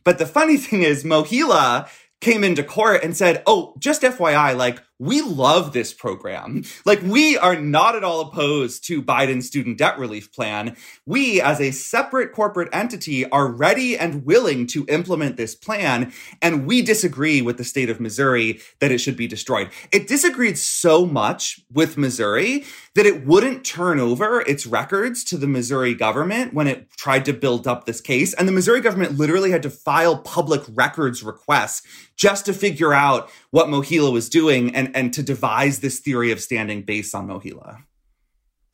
But 0.04 0.18
the 0.18 0.26
funny 0.26 0.58
thing 0.66 0.84
is, 0.84 1.04
MOHELA 1.04 1.90
came 2.22 2.44
into 2.44 2.64
court 2.64 3.04
and 3.04 3.16
said, 3.16 3.44
oh, 3.46 3.74
just 3.80 4.02
FYI, 4.02 4.56
like, 4.56 4.82
we 5.04 5.22
love 5.22 5.74
this 5.74 5.94
program. 5.94 6.64
Like, 6.86 7.02
we 7.02 7.38
are 7.38 7.60
not 7.60 7.96
at 7.96 8.04
all 8.04 8.22
opposed 8.22 8.86
to 8.88 9.02
Biden's 9.02 9.48
student 9.48 9.78
debt 9.78 10.00
relief 10.00 10.32
plan. 10.32 10.78
We, 11.06 11.42
as 11.42 11.60
a 11.60 11.72
separate 11.72 12.32
corporate 12.32 12.70
entity, 12.72 13.30
are 13.30 13.48
ready 13.48 13.98
and 13.98 14.26
willing 14.26 14.66
to 14.68 14.86
implement 14.88 15.38
this 15.38 15.56
plan. 15.56 16.14
And 16.42 16.66
we 16.66 16.82
disagree 16.82 17.42
with 17.42 17.58
the 17.58 17.64
state 17.64 17.90
of 17.90 18.00
Missouri 18.00 18.62
that 18.80 18.92
it 18.92 19.00
should 19.00 19.18
be 19.18 19.28
destroyed. 19.28 19.70
It 19.92 20.08
disagreed 20.08 20.58
so 20.58 21.06
much 21.06 21.62
with 21.72 21.98
Missouri 21.98 22.64
that 22.96 23.06
it 23.06 23.26
wouldn't 23.26 23.66
turn 23.66 24.00
over 24.00 24.42
its 24.42 24.66
records 24.66 25.24
to 25.26 25.38
the 25.38 25.48
Missouri 25.48 25.96
government 25.96 26.54
when 26.54 26.68
it 26.68 26.90
tried 26.92 27.26
to 27.26 27.34
build 27.34 27.68
up 27.68 27.86
this 27.86 28.00
case. 28.00 28.34
And 28.34 28.48
the 28.48 28.52
Missouri 28.52 28.82
government 28.82 29.18
literally 29.18 29.52
had 29.52 29.64
to 29.64 29.70
file 29.70 30.18
public 30.18 30.62
records 30.70 31.24
requests 31.24 31.82
just 32.16 32.46
to 32.46 32.54
figure 32.54 32.94
out 32.94 33.30
what 33.50 33.68
MOHELA 33.68 34.14
was 34.14 34.30
doing 34.30 34.76
and, 34.76 34.93
and 34.94 35.14
to 35.14 35.24
devise 35.24 35.80
this 35.80 36.00
theory 36.00 36.32
of 36.32 36.40
standing 36.40 36.84
based 36.84 37.14
on 37.16 37.28
MOHELA. 37.28 37.84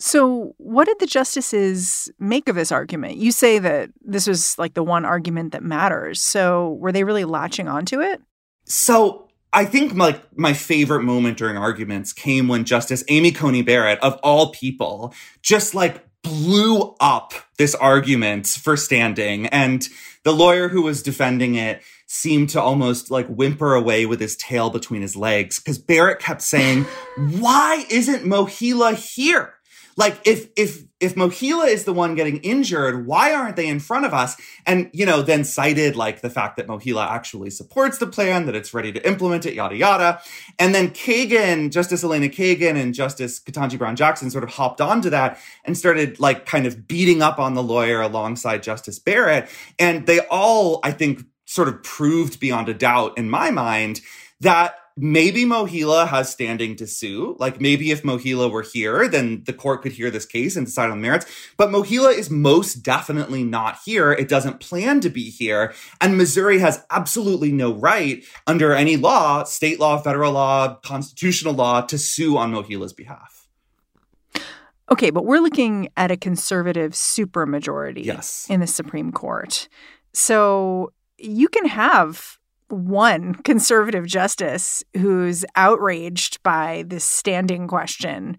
So, 0.01 0.55
what 0.57 0.85
did 0.85 0.99
the 0.99 1.05
justices 1.05 2.09
make 2.19 2.47
of 2.47 2.55
this 2.55 2.71
argument? 2.71 3.17
You 3.17 3.33
say 3.33 3.59
that 3.59 3.89
this 4.01 4.27
was 4.27 4.57
like 4.57 4.73
the 4.73 4.83
one 4.83 5.03
argument 5.03 5.51
that 5.51 5.61
matters. 5.61 6.21
So, 6.21 6.77
were 6.79 6.93
they 6.93 7.03
really 7.03 7.25
latching 7.25 7.67
onto 7.67 7.99
it? 8.01 8.21
So, 8.63 9.29
I 9.51 9.65
think 9.65 9.95
like 9.95 10.38
my 10.38 10.53
favorite 10.53 11.03
moment 11.03 11.38
during 11.38 11.57
arguments 11.57 12.13
came 12.13 12.47
when 12.47 12.63
Justice 12.63 13.03
Amy 13.09 13.31
Coney 13.31 13.61
Barrett, 13.61 13.99
of 13.99 14.17
all 14.23 14.51
people, 14.51 15.13
just 15.41 15.75
like 15.75 16.05
blew 16.23 16.95
up 16.99 17.33
this 17.57 17.75
argument 17.75 18.47
for 18.47 18.77
standing. 18.77 19.47
And 19.47 19.88
the 20.23 20.33
lawyer 20.33 20.69
who 20.69 20.83
was 20.83 21.01
defending 21.01 21.55
it 21.55 21.81
seemed 22.11 22.49
to 22.49 22.59
almost 22.59 23.11
like 23.11 23.27
whimper 23.27 23.75
away 23.75 24.03
with 24.03 24.19
his 24.19 24.35
tail 24.35 24.71
between 24.71 25.03
his 25.03 25.15
legs 25.15 25.59
because 25.59 25.77
Barrett 25.77 26.19
kept 26.19 26.41
saying, 26.41 26.83
why 27.37 27.85
isn't 27.87 28.25
MOHELA 28.25 28.95
here? 28.95 29.53
Like 29.95 30.17
if 30.25 30.47
if 30.55 30.85
if 30.99 31.15
MOHELA 31.15 31.67
is 31.67 31.83
the 31.83 31.93
one 31.93 32.15
getting 32.15 32.37
injured, 32.37 33.05
why 33.05 33.33
aren't 33.33 33.57
they 33.57 33.67
in 33.67 33.79
front 33.79 34.05
of 34.05 34.13
us? 34.13 34.37
And 34.65 34.89
you 34.91 35.05
know, 35.05 35.21
then 35.21 35.43
cited 35.43 35.95
like 35.95 36.21
the 36.21 36.29
fact 36.29 36.57
that 36.57 36.67
MOHELA 36.67 37.05
actually 37.05 37.49
supports 37.51 37.97
the 37.99 38.07
plan, 38.07 38.45
that 38.47 38.55
it's 38.55 38.73
ready 38.73 38.91
to 38.93 39.07
implement 39.07 39.45
it, 39.45 39.53
yada 39.53 39.75
yada. 39.75 40.21
And 40.57 40.73
then 40.73 40.89
Kagan, 40.91 41.69
Justice 41.69 42.03
Elena 42.03 42.27
Kagan 42.27 42.75
and 42.75 42.93
Justice 42.93 43.39
Ketanji 43.39 43.77
Brown 43.77 43.95
Jackson 43.95 44.31
sort 44.31 44.43
of 44.43 44.51
hopped 44.51 44.81
onto 44.81 45.11
that 45.11 45.37
and 45.65 45.77
started 45.77 46.19
like 46.19 46.45
kind 46.45 46.65
of 46.65 46.87
beating 46.87 47.21
up 47.21 47.37
on 47.37 47.53
the 47.53 47.63
lawyer 47.63 48.01
alongside 48.01 48.63
Justice 48.63 48.97
Barrett. 48.97 49.49
And 49.77 50.07
they 50.07 50.21
all, 50.31 50.79
I 50.81 50.91
think, 50.91 51.23
sort 51.50 51.68
of 51.68 51.82
proved 51.82 52.39
beyond 52.39 52.70
a 52.70 52.74
doubt 52.75 53.18
in 53.18 53.27
my 53.27 53.50
mind 53.50 54.01
that 54.39 54.75
maybe 54.96 55.46
MOHELA 55.46 56.08
has 56.08 56.29
standing 56.29 56.75
to 56.75 56.86
sue. 56.86 57.36
Like 57.39 57.60
maybe 57.60 57.89
if 57.89 58.03
MOHELA 58.03 58.51
were 58.51 58.62
here, 58.62 59.08
then 59.08 59.41
the 59.46 59.53
court 59.53 59.82
could 59.82 59.94
hear 59.94 60.12
this 60.12 60.27
case 60.27 60.56
and 60.56 60.68
decide 60.68 60.91
on 60.91 61.01
the 61.01 61.08
merits. 61.08 61.25
But 61.58 61.72
MOHELA 61.72 62.15
is 62.15 62.29
most 62.29 62.84
definitely 62.84 63.44
not 63.44 63.79
here. 63.84 64.12
It 64.12 64.27
doesn't 64.29 64.60
plan 64.60 65.00
to 65.00 65.10
be 65.10 65.32
here. 65.32 65.74
And 66.00 66.18
Missouri 66.18 66.60
has 66.60 66.86
absolutely 66.91 67.51
no 67.51 67.74
right 67.74 68.24
under 68.46 68.74
any 68.74 68.96
law, 68.96 69.44
state 69.44 69.79
law, 69.79 70.00
federal 70.00 70.34
law, 70.34 70.75
constitutional 70.84 71.56
law, 71.56 71.82
to 71.82 71.98
sue 71.98 72.38
on 72.38 72.51
MOHELA's 72.51 72.94
behalf. 72.94 73.48
Okay, 74.91 75.10
but 75.10 75.25
we're 75.25 75.39
looking 75.39 75.89
at 75.98 76.12
a 76.12 76.18
conservative 76.18 76.91
supermajority 76.91 78.06
yes. 78.06 78.46
in 78.51 78.60
the 78.60 78.68
Supreme 78.68 79.12
Court. 79.12 79.68
So 80.13 80.91
you 81.19 81.47
can 81.47 81.65
have 81.65 82.39
one 82.69 83.33
conservative 83.43 84.05
justice 84.05 84.83
who's 84.97 85.45
outraged 85.55 86.41
by 86.43 86.83
this 86.88 87.03
standing 87.03 87.67
question. 87.67 88.38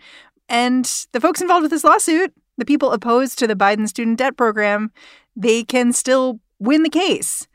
And 0.49 0.85
the 1.13 1.21
folks 1.21 1.41
involved 1.41 1.63
with 1.63 1.71
this 1.71 1.85
lawsuit, 1.85 2.33
the 2.59 2.65
people 2.65 2.93
opposed 2.93 3.39
to 3.39 3.47
the 3.47 3.55
Biden 3.55 3.89
student 3.89 4.19
debt 4.19 4.37
program, 4.37 4.91
they 5.37 5.63
can 5.65 5.93
still 5.93 6.41
win 6.59 6.83
the 6.83 6.91
case. 6.91 7.47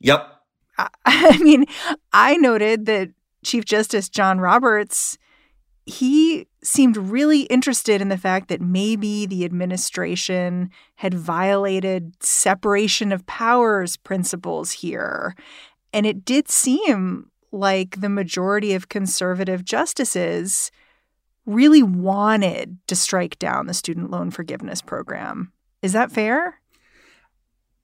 Yep. 0.00 0.26
I, 0.78 0.88
I 1.04 1.38
mean, 1.38 1.66
I 2.12 2.36
noted 2.36 2.86
that 2.86 3.10
Chief 3.44 3.64
Justice 3.64 4.08
John 4.08 4.40
Roberts, 4.40 5.18
he 5.88 6.46
seemed 6.62 6.98
really 6.98 7.42
interested 7.42 8.02
in 8.02 8.10
the 8.10 8.18
fact 8.18 8.48
that 8.48 8.60
maybe 8.60 9.24
the 9.24 9.44
administration 9.44 10.70
had 10.96 11.14
violated 11.14 12.12
separation 12.22 13.10
of 13.10 13.26
powers 13.26 13.96
principles 13.96 14.72
here. 14.72 15.34
And 15.94 16.04
it 16.04 16.26
did 16.26 16.50
seem 16.50 17.30
like 17.52 18.02
the 18.02 18.10
majority 18.10 18.74
of 18.74 18.90
conservative 18.90 19.64
justices 19.64 20.70
really 21.46 21.82
wanted 21.82 22.76
to 22.86 22.94
strike 22.94 23.38
down 23.38 23.66
the 23.66 23.72
student 23.72 24.10
loan 24.10 24.30
forgiveness 24.30 24.82
program. 24.82 25.52
Is 25.80 25.94
that 25.94 26.12
fair? 26.12 26.60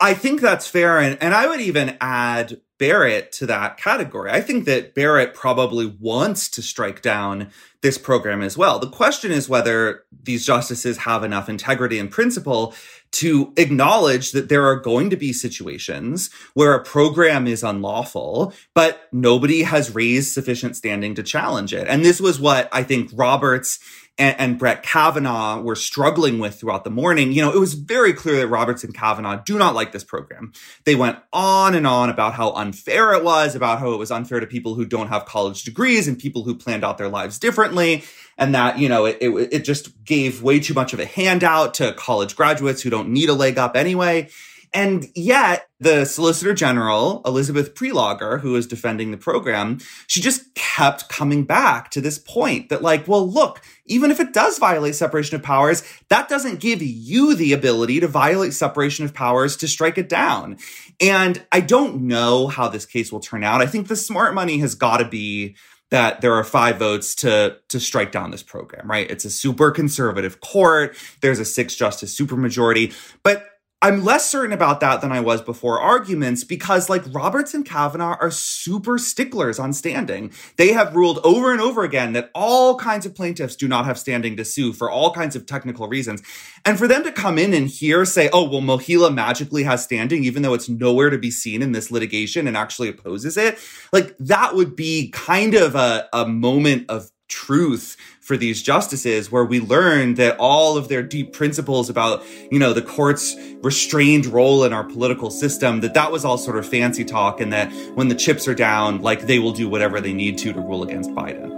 I 0.00 0.14
think 0.14 0.40
that's 0.40 0.66
fair. 0.66 0.98
And, 0.98 1.16
and 1.20 1.34
I 1.34 1.46
would 1.46 1.60
even 1.60 1.96
add 2.00 2.60
Barrett 2.78 3.30
to 3.32 3.46
that 3.46 3.76
category. 3.76 4.30
I 4.30 4.40
think 4.40 4.64
that 4.64 4.94
Barrett 4.94 5.34
probably 5.34 5.86
wants 6.00 6.48
to 6.50 6.62
strike 6.62 7.02
down 7.02 7.50
this 7.82 7.98
program 7.98 8.42
as 8.42 8.58
well. 8.58 8.78
The 8.78 8.90
question 8.90 9.30
is 9.30 9.48
whether 9.48 10.04
these 10.10 10.44
justices 10.44 10.98
have 10.98 11.22
enough 11.22 11.48
integrity 11.48 11.98
and 11.98 12.10
principle 12.10 12.74
to 13.12 13.52
acknowledge 13.56 14.32
that 14.32 14.48
there 14.48 14.66
are 14.66 14.80
going 14.80 15.08
to 15.10 15.16
be 15.16 15.32
situations 15.32 16.30
where 16.54 16.74
a 16.74 16.82
program 16.82 17.46
is 17.46 17.62
unlawful, 17.62 18.52
but 18.74 19.08
nobody 19.12 19.62
has 19.62 19.94
raised 19.94 20.32
sufficient 20.32 20.76
standing 20.76 21.14
to 21.14 21.22
challenge 21.22 21.72
it. 21.72 21.86
And 21.86 22.04
this 22.04 22.20
was 22.20 22.40
what 22.40 22.68
I 22.72 22.82
think 22.82 23.10
Roberts 23.14 23.78
and, 24.16 24.36
and, 24.38 24.58
Brett 24.58 24.82
Kavanaugh 24.82 25.60
were 25.60 25.74
struggling 25.74 26.38
with 26.38 26.60
throughout 26.60 26.84
the 26.84 26.90
morning, 26.90 27.32
you 27.32 27.42
know, 27.42 27.52
it 27.52 27.58
was 27.58 27.74
very 27.74 28.12
clear 28.12 28.36
that 28.36 28.48
Roberts 28.48 28.84
and 28.84 28.94
Kavanaugh 28.94 29.42
do 29.44 29.58
not 29.58 29.74
like 29.74 29.90
this 29.90 30.04
program. 30.04 30.52
They 30.84 30.94
went 30.94 31.18
on 31.32 31.74
and 31.74 31.86
on 31.86 32.10
about 32.10 32.34
how 32.34 32.52
unfair 32.52 33.12
it 33.14 33.24
was, 33.24 33.56
about 33.56 33.80
how 33.80 33.92
it 33.92 33.98
was 33.98 34.12
unfair 34.12 34.38
to 34.38 34.46
people 34.46 34.74
who 34.74 34.84
don't 34.84 35.08
have 35.08 35.24
college 35.24 35.64
degrees 35.64 36.06
and 36.06 36.18
people 36.18 36.44
who 36.44 36.54
planned 36.54 36.84
out 36.84 36.96
their 36.96 37.08
lives 37.08 37.38
differently. 37.40 38.04
And 38.38 38.54
that, 38.54 38.78
you 38.78 38.88
know, 38.88 39.04
it, 39.04 39.18
it, 39.20 39.30
it 39.52 39.64
just 39.64 40.04
gave 40.04 40.42
way 40.42 40.60
too 40.60 40.74
much 40.74 40.92
of 40.92 41.00
a 41.00 41.06
handout 41.06 41.74
to 41.74 41.92
college 41.92 42.36
graduates 42.36 42.82
who 42.82 42.90
don't 42.90 43.08
need 43.08 43.28
a 43.28 43.34
leg 43.34 43.58
up 43.58 43.76
anyway. 43.76 44.28
And 44.74 45.06
yet, 45.14 45.68
the 45.78 46.04
Solicitor 46.04 46.52
General, 46.52 47.22
Elizabeth 47.24 47.74
Prelogar, 47.76 48.40
who 48.40 48.56
is 48.56 48.66
defending 48.66 49.12
the 49.12 49.16
program, 49.16 49.78
she 50.08 50.20
just 50.20 50.52
kept 50.56 51.08
coming 51.08 51.44
back 51.44 51.92
to 51.92 52.00
this 52.00 52.18
point 52.18 52.70
that, 52.70 52.82
like, 52.82 53.06
well, 53.06 53.26
look, 53.26 53.62
even 53.86 54.10
if 54.10 54.18
it 54.18 54.32
does 54.32 54.58
violate 54.58 54.96
separation 54.96 55.36
of 55.36 55.44
powers, 55.44 55.84
that 56.08 56.28
doesn't 56.28 56.58
give 56.58 56.82
you 56.82 57.36
the 57.36 57.52
ability 57.52 58.00
to 58.00 58.08
violate 58.08 58.52
separation 58.52 59.04
of 59.04 59.14
powers 59.14 59.56
to 59.58 59.68
strike 59.68 59.96
it 59.96 60.08
down. 60.08 60.58
And 61.00 61.46
I 61.52 61.60
don't 61.60 62.02
know 62.08 62.48
how 62.48 62.68
this 62.68 62.84
case 62.84 63.12
will 63.12 63.20
turn 63.20 63.44
out. 63.44 63.62
I 63.62 63.66
think 63.66 63.86
the 63.86 63.96
smart 63.96 64.34
money 64.34 64.58
has 64.58 64.74
got 64.74 64.96
to 64.96 65.04
be 65.04 65.54
that 65.90 66.20
there 66.20 66.34
are 66.34 66.42
five 66.42 66.78
votes 66.78 67.14
to 67.14 67.58
to 67.68 67.78
strike 67.78 68.10
down 68.10 68.32
this 68.32 68.42
program, 68.42 68.90
right? 68.90 69.08
It's 69.08 69.24
a 69.24 69.30
super 69.30 69.70
conservative 69.70 70.40
court. 70.40 70.96
There's 71.20 71.38
a 71.38 71.44
six 71.44 71.76
justice 71.76 72.18
supermajority, 72.18 72.92
but 73.22 73.46
I'm 73.84 74.02
less 74.02 74.30
certain 74.30 74.54
about 74.54 74.80
that 74.80 75.02
than 75.02 75.12
I 75.12 75.20
was 75.20 75.42
before 75.42 75.78
arguments 75.78 76.42
because, 76.42 76.88
like, 76.88 77.02
Roberts 77.12 77.52
and 77.52 77.66
Kavanaugh 77.66 78.16
are 78.18 78.30
super 78.30 78.96
sticklers 78.96 79.58
on 79.58 79.74
standing. 79.74 80.32
They 80.56 80.72
have 80.72 80.96
ruled 80.96 81.18
over 81.22 81.52
and 81.52 81.60
over 81.60 81.84
again 81.84 82.14
that 82.14 82.30
all 82.34 82.78
kinds 82.78 83.04
of 83.04 83.14
plaintiffs 83.14 83.56
do 83.56 83.68
not 83.68 83.84
have 83.84 83.98
standing 83.98 84.38
to 84.38 84.44
sue 84.46 84.72
for 84.72 84.90
all 84.90 85.12
kinds 85.12 85.36
of 85.36 85.44
technical 85.44 85.86
reasons. 85.86 86.22
And 86.64 86.78
for 86.78 86.88
them 86.88 87.04
to 87.04 87.12
come 87.12 87.36
in 87.36 87.52
and 87.52 87.68
here 87.68 88.06
say, 88.06 88.30
oh, 88.32 88.48
well, 88.48 88.62
MOHELA 88.62 89.12
magically 89.12 89.64
has 89.64 89.84
standing, 89.84 90.24
even 90.24 90.40
though 90.40 90.54
it's 90.54 90.70
nowhere 90.70 91.10
to 91.10 91.18
be 91.18 91.30
seen 91.30 91.60
in 91.60 91.72
this 91.72 91.90
litigation 91.90 92.48
and 92.48 92.56
actually 92.56 92.88
opposes 92.88 93.36
it, 93.36 93.58
like, 93.92 94.16
that 94.18 94.54
would 94.54 94.74
be 94.74 95.10
kind 95.10 95.52
of 95.52 95.74
a, 95.74 96.08
a 96.14 96.26
moment 96.26 96.88
of 96.88 97.10
truth 97.28 97.98
for 98.24 98.38
these 98.38 98.62
justices 98.62 99.30
where 99.30 99.44
we 99.44 99.60
learn 99.60 100.14
that 100.14 100.34
all 100.38 100.78
of 100.78 100.88
their 100.88 101.02
deep 101.02 101.34
principles 101.34 101.90
about 101.90 102.24
you 102.50 102.58
know 102.58 102.72
the 102.72 102.80
court's 102.80 103.36
restrained 103.60 104.24
role 104.24 104.64
in 104.64 104.72
our 104.72 104.82
political 104.82 105.30
system 105.30 105.82
that 105.82 105.92
that 105.92 106.10
was 106.10 106.24
all 106.24 106.38
sort 106.38 106.56
of 106.56 106.66
fancy 106.66 107.04
talk 107.04 107.38
and 107.38 107.52
that 107.52 107.70
when 107.94 108.08
the 108.08 108.14
chips 108.14 108.48
are 108.48 108.54
down 108.54 109.02
like 109.02 109.26
they 109.26 109.38
will 109.38 109.52
do 109.52 109.68
whatever 109.68 110.00
they 110.00 110.14
need 110.14 110.38
to 110.38 110.54
to 110.54 110.60
rule 110.60 110.82
against 110.82 111.10
biden. 111.10 111.50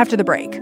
After 0.00 0.16
the 0.16 0.24
break 0.24 0.52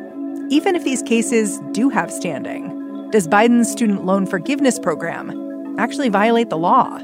even 0.50 0.76
if 0.76 0.84
these 0.84 1.02
cases 1.04 1.58
do 1.72 1.88
have 1.88 2.12
standing 2.12 3.08
does 3.12 3.26
biden's 3.26 3.72
student 3.72 4.04
loan 4.04 4.26
forgiveness 4.26 4.78
program 4.78 5.78
actually 5.78 6.10
violate 6.10 6.50
the 6.50 6.58
law 6.58 6.98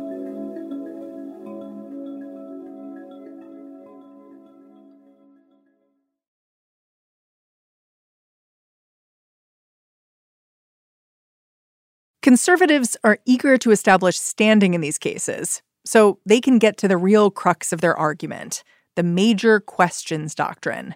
Conservatives 12.28 12.94
are 13.04 13.18
eager 13.24 13.56
to 13.56 13.70
establish 13.70 14.18
standing 14.18 14.74
in 14.74 14.82
these 14.82 14.98
cases 14.98 15.62
so 15.86 16.18
they 16.26 16.42
can 16.42 16.58
get 16.58 16.76
to 16.76 16.86
the 16.86 16.98
real 16.98 17.30
crux 17.30 17.72
of 17.72 17.80
their 17.80 17.96
argument 17.96 18.62
the 18.96 19.02
major 19.02 19.60
questions 19.60 20.34
doctrine. 20.34 20.94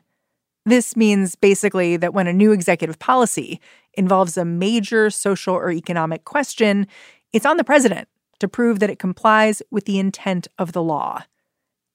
This 0.67 0.95
means 0.95 1.35
basically 1.35 1.97
that 1.97 2.13
when 2.13 2.27
a 2.27 2.35
new 2.35 2.53
executive 2.53 2.99
policy 2.99 3.63
involves 3.95 4.37
a 4.37 4.45
major 4.45 5.09
social 5.09 5.55
or 5.55 5.71
economic 5.71 6.27
question, 6.27 6.87
it's 7.33 7.47
on 7.47 7.57
the 7.57 7.65
president 7.65 8.09
to 8.39 8.47
prove 8.47 8.79
that 8.81 8.91
it 8.91 8.99
complies 8.99 9.63
with 9.71 9.87
the 9.87 9.99
intent 9.99 10.49
of 10.59 10.73
the 10.73 10.83
law. 10.83 11.23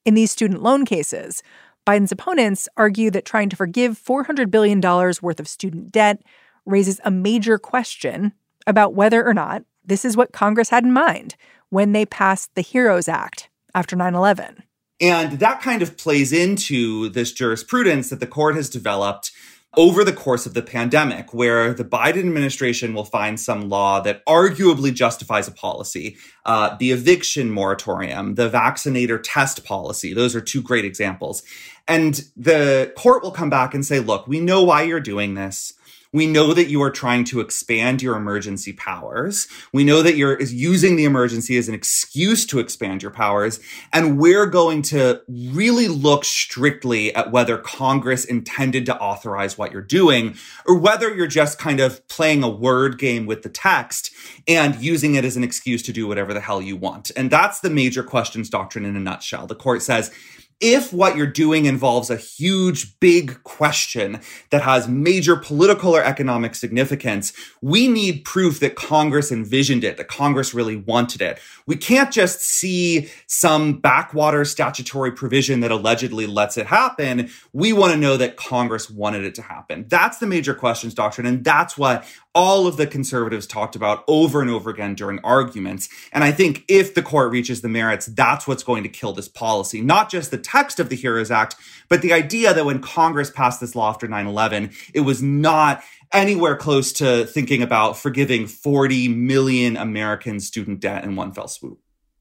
In 0.03 0.15
these 0.15 0.31
student 0.31 0.63
loan 0.63 0.83
cases, 0.83 1.43
Biden's 1.85 2.11
opponents 2.11 2.67
argue 2.75 3.11
that 3.11 3.23
trying 3.23 3.49
to 3.49 3.55
forgive 3.55 4.03
$400 4.03 4.49
billion 4.49 4.81
worth 4.81 5.39
of 5.39 5.47
student 5.47 5.91
debt 5.91 6.23
raises 6.65 6.99
a 7.03 7.11
major 7.11 7.59
question 7.59 8.33
about 8.67 8.93
whether 8.93 9.25
or 9.25 9.33
not 9.33 9.63
this 9.83 10.05
is 10.05 10.15
what 10.15 10.33
Congress 10.33 10.69
had 10.69 10.83
in 10.83 10.93
mind 10.93 11.35
when 11.69 11.93
they 11.93 12.05
passed 12.05 12.53
the 12.53 12.61
HEROES 12.61 13.07
Act 13.07 13.49
after 13.73 13.95
9 13.95 14.13
11. 14.13 14.63
And 14.99 15.39
that 15.39 15.61
kind 15.61 15.81
of 15.81 15.97
plays 15.97 16.33
into 16.33 17.09
this 17.09 17.31
jurisprudence 17.31 18.09
that 18.09 18.19
the 18.19 18.27
court 18.27 18.55
has 18.55 18.69
developed 18.69 19.31
over 19.75 20.03
the 20.03 20.13
course 20.13 20.47
of 20.47 20.55
the 20.55 20.61
pandemic, 20.61 21.33
where 21.35 21.71
the 21.71 21.83
Biden 21.85 22.19
administration 22.19 22.95
will 22.95 23.05
find 23.05 23.39
some 23.39 23.69
law 23.69 23.99
that 23.99 24.25
arguably 24.25 24.91
justifies 24.91 25.47
a 25.47 25.51
policy. 25.51 26.17
Uh, 26.45 26.75
the 26.77 26.91
eviction 26.91 27.51
moratorium, 27.51 28.35
the 28.35 28.49
vaccinator 28.49 29.19
test 29.19 29.63
policy, 29.63 30.13
those 30.13 30.35
are 30.35 30.41
two 30.41 30.63
great 30.63 30.83
examples. 30.83 31.43
And 31.87 32.23
the 32.35 32.91
court 32.97 33.21
will 33.21 33.31
come 33.31 33.51
back 33.51 33.75
and 33.75 33.85
say, 33.85 33.99
look, 33.99 34.27
we 34.27 34.39
know 34.39 34.63
why 34.63 34.81
you're 34.81 34.99
doing 34.99 35.35
this. 35.35 35.73
We 36.17 36.25
know 36.25 36.51
that 36.55 36.67
you 36.67 36.81
are 36.81 36.89
trying 36.89 37.25
to 37.25 37.41
expand 37.41 38.01
your 38.01 38.15
emergency 38.15 38.73
powers. 38.73 39.47
We 39.71 39.83
know 39.83 40.01
that 40.01 40.15
you're 40.15 40.41
using 40.41 40.95
the 40.95 41.05
emergency 41.05 41.57
as 41.57 41.69
an 41.69 41.75
excuse 41.75 42.43
to 42.47 42.57
expand 42.57 43.03
your 43.03 43.11
powers. 43.11 43.59
And 43.93 44.17
we're 44.17 44.47
going 44.47 44.81
to 44.83 45.21
really 45.27 45.87
look 45.87 46.25
strictly 46.25 47.13
at 47.13 47.31
whether 47.31 47.59
Congress 47.59 48.25
intended 48.25 48.87
to 48.87 48.97
authorize 48.99 49.59
what 49.59 49.71
you're 49.71 49.83
doing 49.83 50.35
or 50.65 50.79
whether 50.79 51.13
you're 51.13 51.27
just 51.27 51.59
kind 51.59 51.79
of 51.79 52.05
playing 52.07 52.41
a 52.41 52.49
word 52.49 52.97
game 52.97 53.27
with 53.27 53.43
the 53.43 53.49
text 53.49 54.11
and 54.47 54.73
using 54.81 55.13
it 55.13 55.23
as 55.23 55.37
an 55.37 55.43
excuse 55.43 55.83
to 55.83 55.93
do 55.93 56.07
whatever 56.07 56.33
the 56.33 56.41
hell 56.41 56.63
you 56.63 56.75
want. 56.75 57.11
And 57.15 57.29
that's 57.29 57.59
the 57.59 57.69
major 57.69 58.01
questions 58.01 58.49
doctrine 58.49 58.85
in 58.85 58.95
a 58.95 58.99
nutshell. 58.99 59.45
The 59.45 59.53
court 59.53 59.83
says 59.83 60.11
if 60.59 60.91
what 60.91 61.15
you're 61.15 61.27
doing 61.27 61.65
involves 61.65 62.09
a 62.09 62.17
huge, 62.17 62.99
big 62.99 63.43
question 63.43 64.19
that 64.49 64.63
has 64.63 64.87
major 64.87 65.35
political 65.35 65.95
or 65.95 66.03
economic 66.03 66.55
significance, 66.55 67.33
we 67.61 67.87
need 67.87 68.25
proof 68.25 68.59
that 68.59 68.75
Congress 68.75 69.31
envisioned 69.31 69.83
it, 69.83 69.97
that 69.97 70.07
Congress 70.07 70.53
really 70.53 70.75
wanted 70.75 71.21
it. 71.21 71.39
We 71.67 71.75
can't 71.75 72.11
just 72.11 72.41
see 72.41 73.09
some 73.27 73.79
backwater 73.79 74.45
statutory 74.45 75.11
provision 75.11 75.59
that 75.59 75.71
allegedly 75.71 76.25
lets 76.25 76.57
it 76.57 76.65
happen. 76.65 77.29
We 77.53 77.71
want 77.73 77.93
to 77.93 77.99
know 77.99 78.17
that 78.17 78.37
Congress 78.37 78.89
wanted 78.89 79.25
it 79.25 79.35
to 79.35 79.43
happen. 79.43 79.85
That's 79.87 80.17
the 80.17 80.27
major 80.27 80.55
questions 80.55 80.93
doctrine. 80.95 81.27
And 81.27 81.43
that's 81.43 81.77
what 81.77 82.03
all 82.37 82.67
of 82.67 82.77
the 82.77 82.85
conservatives 82.85 83.47
talked 83.47 83.75
about 83.75 84.03
over 84.07 84.41
and 84.41 84.49
over 84.51 84.69
again 84.69 84.93
during 84.93 85.17
arguments. 85.23 85.89
And 86.13 86.23
I 86.23 86.31
think 86.31 86.63
if 86.67 86.93
the 86.93 87.01
court 87.01 87.31
reaches 87.31 87.61
the 87.61 87.67
merits, 87.67 88.05
that's 88.05 88.47
what's 88.47 88.61
going 88.61 88.83
to 88.83 88.89
kill 88.89 89.11
this 89.11 89.27
policy. 89.27 89.81
Not 89.81 90.11
just 90.11 90.29
the 90.29 90.37
text 90.37 90.79
of 90.79 90.89
the 90.89 90.95
HEROES 90.95 91.31
Act, 91.31 91.55
but 91.89 92.03
the 92.03 92.13
idea 92.13 92.53
that 92.53 92.63
when 92.63 92.79
Congress 92.79 93.31
passed 93.31 93.59
this 93.59 93.75
law 93.75 93.89
after 93.89 94.07
9 94.07 94.27
11, 94.27 94.69
it 94.93 94.99
was 94.99 95.23
not 95.23 95.83
anywhere 96.13 96.55
close 96.55 96.93
to 96.93 97.25
thinking 97.25 97.63
about 97.63 97.97
forgiving 97.97 98.45
40 98.45 99.07
million 99.07 99.75
American 99.75 100.39
student 100.39 100.79
debt 100.79 101.03
in 101.03 101.15
one 101.15 101.31
fell 101.31 101.47
swoop. 101.47 101.79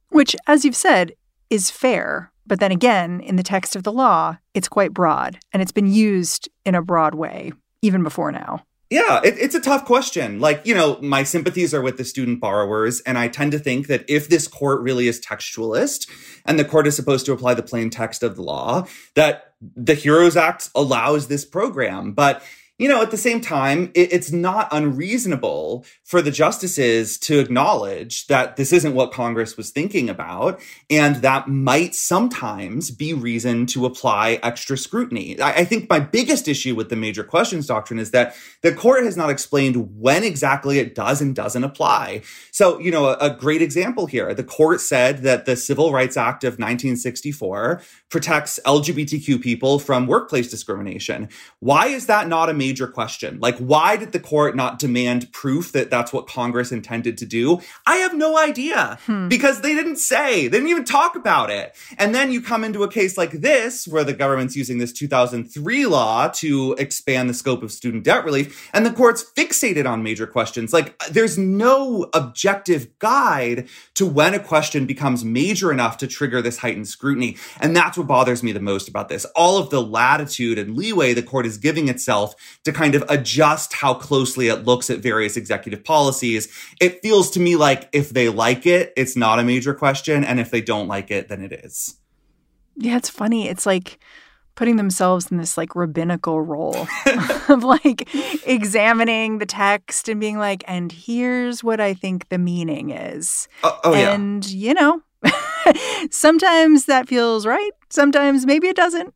Which, 0.08 0.34
as 0.46 0.64
you've 0.64 0.74
said, 0.74 1.12
is 1.50 1.70
fair. 1.70 2.32
But 2.46 2.58
then 2.58 2.72
again, 2.72 3.20
in 3.20 3.36
the 3.36 3.42
text 3.42 3.76
of 3.76 3.82
the 3.82 3.92
law, 3.92 4.38
it's 4.54 4.66
quite 4.66 4.94
broad 4.94 5.38
and 5.52 5.60
it's 5.60 5.72
been 5.72 5.92
used 5.92 6.48
in 6.64 6.74
a 6.74 6.80
broad 6.80 7.14
way 7.14 7.52
even 7.82 8.02
before 8.02 8.32
now. 8.32 8.64
Yeah, 8.88 9.20
it, 9.24 9.36
it's 9.38 9.54
a 9.56 9.60
tough 9.60 9.84
question. 9.84 10.38
Like, 10.38 10.64
you 10.64 10.74
know, 10.74 10.98
my 11.02 11.24
sympathies 11.24 11.74
are 11.74 11.82
with 11.82 11.96
the 11.96 12.04
student 12.04 12.40
borrowers. 12.40 13.00
And 13.00 13.18
I 13.18 13.26
tend 13.26 13.52
to 13.52 13.58
think 13.58 13.88
that 13.88 14.04
if 14.08 14.28
this 14.28 14.46
court 14.46 14.80
really 14.80 15.08
is 15.08 15.20
textualist 15.20 16.08
and 16.44 16.58
the 16.58 16.64
court 16.64 16.86
is 16.86 16.94
supposed 16.94 17.26
to 17.26 17.32
apply 17.32 17.54
the 17.54 17.64
plain 17.64 17.90
text 17.90 18.22
of 18.22 18.36
the 18.36 18.42
law, 18.42 18.86
that 19.14 19.54
the 19.60 19.94
HEROES 19.94 20.36
Act 20.36 20.70
allows 20.74 21.26
this 21.26 21.44
program. 21.44 22.12
But 22.12 22.42
you 22.78 22.88
know, 22.88 23.00
at 23.00 23.10
the 23.10 23.16
same 23.16 23.40
time, 23.40 23.90
it, 23.94 24.12
it's 24.12 24.30
not 24.30 24.68
unreasonable 24.70 25.86
for 26.04 26.20
the 26.20 26.30
justices 26.30 27.16
to 27.18 27.38
acknowledge 27.38 28.26
that 28.26 28.56
this 28.56 28.72
isn't 28.72 28.94
what 28.94 29.12
Congress 29.12 29.56
was 29.56 29.70
thinking 29.70 30.10
about, 30.10 30.60
and 30.90 31.16
that 31.16 31.48
might 31.48 31.94
sometimes 31.94 32.90
be 32.90 33.14
reason 33.14 33.64
to 33.64 33.86
apply 33.86 34.38
extra 34.42 34.76
scrutiny. 34.76 35.40
I, 35.40 35.52
I 35.52 35.64
think 35.64 35.88
my 35.88 36.00
biggest 36.00 36.48
issue 36.48 36.74
with 36.74 36.90
the 36.90 36.96
major 36.96 37.24
questions 37.24 37.66
doctrine 37.66 37.98
is 37.98 38.10
that 38.10 38.34
the 38.60 38.74
court 38.74 39.04
has 39.04 39.16
not 39.16 39.30
explained 39.30 39.98
when 39.98 40.22
exactly 40.22 40.78
it 40.78 40.94
does 40.94 41.22
and 41.22 41.34
doesn't 41.34 41.64
apply. 41.64 42.22
So, 42.52 42.78
you 42.78 42.90
know, 42.90 43.06
a, 43.06 43.16
a 43.18 43.30
great 43.30 43.62
example 43.62 44.06
here 44.06 44.34
the 44.34 44.44
court 44.44 44.80
said 44.80 45.22
that 45.22 45.46
the 45.46 45.56
Civil 45.56 45.92
Rights 45.92 46.16
Act 46.16 46.44
of 46.44 46.54
1964 46.54 47.80
protects 48.10 48.60
LGBTQ 48.66 49.40
people 49.40 49.78
from 49.78 50.06
workplace 50.06 50.50
discrimination. 50.50 51.28
Why 51.60 51.86
is 51.86 52.06
that 52.06 52.28
not 52.28 52.50
a 52.50 52.54
major 52.54 52.65
question. 52.74 53.38
Like, 53.40 53.56
why 53.58 53.96
did 53.96 54.12
the 54.12 54.20
court 54.20 54.56
not 54.56 54.78
demand 54.78 55.32
proof 55.32 55.72
that 55.72 55.90
that's 55.90 56.12
what 56.12 56.26
Congress 56.26 56.72
intended 56.72 57.18
to 57.18 57.26
do? 57.26 57.60
I 57.86 57.96
have 57.96 58.14
no 58.14 58.38
idea 58.38 58.98
hmm. 59.06 59.28
because 59.28 59.60
they 59.60 59.74
didn't 59.74 59.96
say, 59.96 60.48
they 60.48 60.58
didn't 60.58 60.70
even 60.70 60.84
talk 60.84 61.16
about 61.16 61.50
it. 61.50 61.76
And 61.98 62.14
then 62.14 62.32
you 62.32 62.40
come 62.40 62.64
into 62.64 62.82
a 62.82 62.90
case 62.90 63.16
like 63.16 63.32
this 63.32 63.86
where 63.86 64.04
the 64.04 64.12
government's 64.12 64.56
using 64.56 64.78
this 64.78 64.92
2003 64.92 65.86
law 65.86 66.28
to 66.28 66.74
expand 66.78 67.28
the 67.28 67.34
scope 67.34 67.62
of 67.62 67.72
student 67.72 68.04
debt 68.04 68.24
relief 68.24 68.70
and 68.72 68.84
the 68.84 68.92
court's 68.92 69.24
fixated 69.36 69.88
on 69.88 70.02
major 70.02 70.26
questions. 70.26 70.72
Like, 70.72 70.98
there's 71.10 71.38
no 71.38 72.08
objective 72.12 72.98
guide 72.98 73.68
to 73.94 74.06
when 74.06 74.34
a 74.34 74.40
question 74.40 74.86
becomes 74.86 75.24
major 75.24 75.72
enough 75.72 75.98
to 75.98 76.06
trigger 76.06 76.42
this 76.42 76.58
heightened 76.58 76.88
scrutiny. 76.88 77.36
And 77.60 77.76
that's 77.76 77.98
what 77.98 78.06
bothers 78.06 78.42
me 78.42 78.52
the 78.52 78.60
most 78.60 78.88
about 78.88 79.08
this. 79.08 79.24
All 79.36 79.58
of 79.58 79.70
the 79.70 79.82
latitude 79.82 80.58
and 80.58 80.76
leeway 80.76 81.12
the 81.14 81.22
court 81.22 81.46
is 81.46 81.58
giving 81.58 81.88
itself 81.88 82.34
to 82.66 82.72
kind 82.72 82.94
of 82.94 83.04
adjust 83.08 83.72
how 83.72 83.94
closely 83.94 84.48
it 84.48 84.64
looks 84.64 84.90
at 84.90 84.98
various 84.98 85.36
executive 85.36 85.84
policies. 85.84 86.48
It 86.80 87.00
feels 87.00 87.30
to 87.30 87.40
me 87.40 87.56
like 87.56 87.88
if 87.92 88.10
they 88.10 88.28
like 88.28 88.66
it, 88.66 88.92
it's 88.96 89.16
not 89.16 89.38
a 89.38 89.44
major 89.44 89.72
question. 89.72 90.24
And 90.24 90.38
if 90.38 90.50
they 90.50 90.60
don't 90.60 90.88
like 90.88 91.10
it, 91.10 91.28
then 91.28 91.42
it 91.42 91.52
is. 91.52 91.96
Yeah, 92.76 92.96
it's 92.96 93.08
funny. 93.08 93.48
It's 93.48 93.66
like 93.66 93.98
putting 94.56 94.76
themselves 94.76 95.30
in 95.30 95.36
this 95.36 95.56
like 95.56 95.76
rabbinical 95.76 96.40
role 96.40 96.88
of 97.48 97.62
like 97.62 98.08
examining 98.46 99.38
the 99.38 99.46
text 99.46 100.08
and 100.08 100.20
being 100.20 100.38
like, 100.38 100.64
and 100.66 100.90
here's 100.90 101.62
what 101.62 101.80
I 101.80 101.94
think 101.94 102.28
the 102.28 102.38
meaning 102.38 102.90
is. 102.90 103.46
Uh, 103.62 103.76
oh, 103.84 103.94
yeah. 103.94 104.12
And, 104.12 104.44
you 104.44 104.74
know, 104.74 105.02
sometimes 106.10 106.86
that 106.86 107.08
feels 107.08 107.46
right. 107.46 107.70
Sometimes 107.90 108.44
maybe 108.44 108.66
it 108.66 108.76
doesn't. 108.76 109.14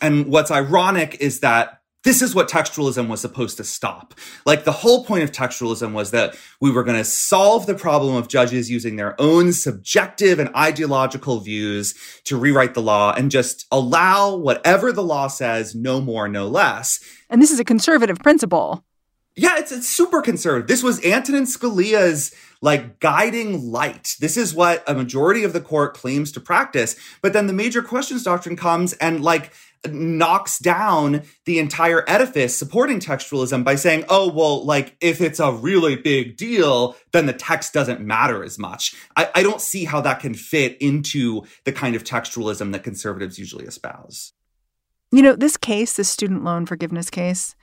And 0.00 0.26
what's 0.26 0.50
ironic 0.50 1.16
is 1.20 1.40
that 1.40 1.77
this 2.04 2.22
is 2.22 2.34
what 2.34 2.48
textualism 2.48 3.08
was 3.08 3.20
supposed 3.20 3.56
to 3.56 3.64
stop. 3.64 4.14
Like 4.46 4.64
the 4.64 4.72
whole 4.72 5.04
point 5.04 5.24
of 5.24 5.32
textualism 5.32 5.92
was 5.92 6.12
that 6.12 6.36
we 6.60 6.70
were 6.70 6.84
going 6.84 6.96
to 6.96 7.04
solve 7.04 7.66
the 7.66 7.74
problem 7.74 8.14
of 8.14 8.28
judges 8.28 8.70
using 8.70 8.96
their 8.96 9.20
own 9.20 9.52
subjective 9.52 10.38
and 10.38 10.54
ideological 10.54 11.40
views 11.40 11.94
to 12.24 12.38
rewrite 12.38 12.74
the 12.74 12.82
law 12.82 13.12
and 13.12 13.30
just 13.30 13.66
allow 13.72 14.36
whatever 14.36 14.92
the 14.92 15.02
law 15.02 15.26
says, 15.26 15.74
no 15.74 16.00
more, 16.00 16.28
no 16.28 16.46
less. 16.46 17.00
And 17.28 17.42
this 17.42 17.50
is 17.50 17.58
a 17.58 17.64
conservative 17.64 18.18
principle. 18.18 18.84
Yeah, 19.34 19.56
it's, 19.58 19.70
it's 19.70 19.88
super 19.88 20.20
conservative. 20.20 20.66
This 20.66 20.82
was 20.82 21.04
Antonin 21.04 21.44
Scalia's 21.44 22.34
like 22.60 22.98
guiding 22.98 23.70
light. 23.70 24.16
This 24.18 24.36
is 24.36 24.52
what 24.52 24.82
a 24.88 24.94
majority 24.94 25.44
of 25.44 25.52
the 25.52 25.60
court 25.60 25.94
claims 25.94 26.32
to 26.32 26.40
practice. 26.40 26.96
But 27.22 27.32
then 27.32 27.46
the 27.46 27.52
major 27.52 27.80
questions 27.80 28.24
doctrine 28.24 28.56
comes 28.56 28.94
and 28.94 29.22
like 29.22 29.52
knocks 29.86 30.58
down 30.58 31.22
the 31.44 31.58
entire 31.58 32.04
edifice 32.08 32.56
supporting 32.56 33.00
textualism 33.00 33.64
by 33.64 33.74
saying, 33.74 34.04
oh, 34.08 34.32
well, 34.32 34.64
like 34.64 34.96
if 35.00 35.20
it's 35.20 35.40
a 35.40 35.52
really 35.52 35.96
big 35.96 36.36
deal, 36.36 36.96
then 37.12 37.26
the 37.26 37.32
text 37.32 37.72
doesn't 37.72 38.00
matter 38.00 38.42
as 38.42 38.58
much. 38.58 38.94
I, 39.16 39.30
I 39.34 39.42
don't 39.42 39.60
see 39.60 39.84
how 39.84 40.00
that 40.00 40.20
can 40.20 40.34
fit 40.34 40.76
into 40.80 41.42
the 41.64 41.72
kind 41.72 41.94
of 41.94 42.04
textualism 42.04 42.72
that 42.72 42.84
conservatives 42.84 43.38
usually 43.38 43.64
espouse. 43.64 44.32
You 45.10 45.22
know, 45.22 45.34
this 45.34 45.56
case, 45.56 45.94
this 45.94 46.08
student 46.08 46.44
loan 46.44 46.66
forgiveness 46.66 47.10
case, 47.10 47.54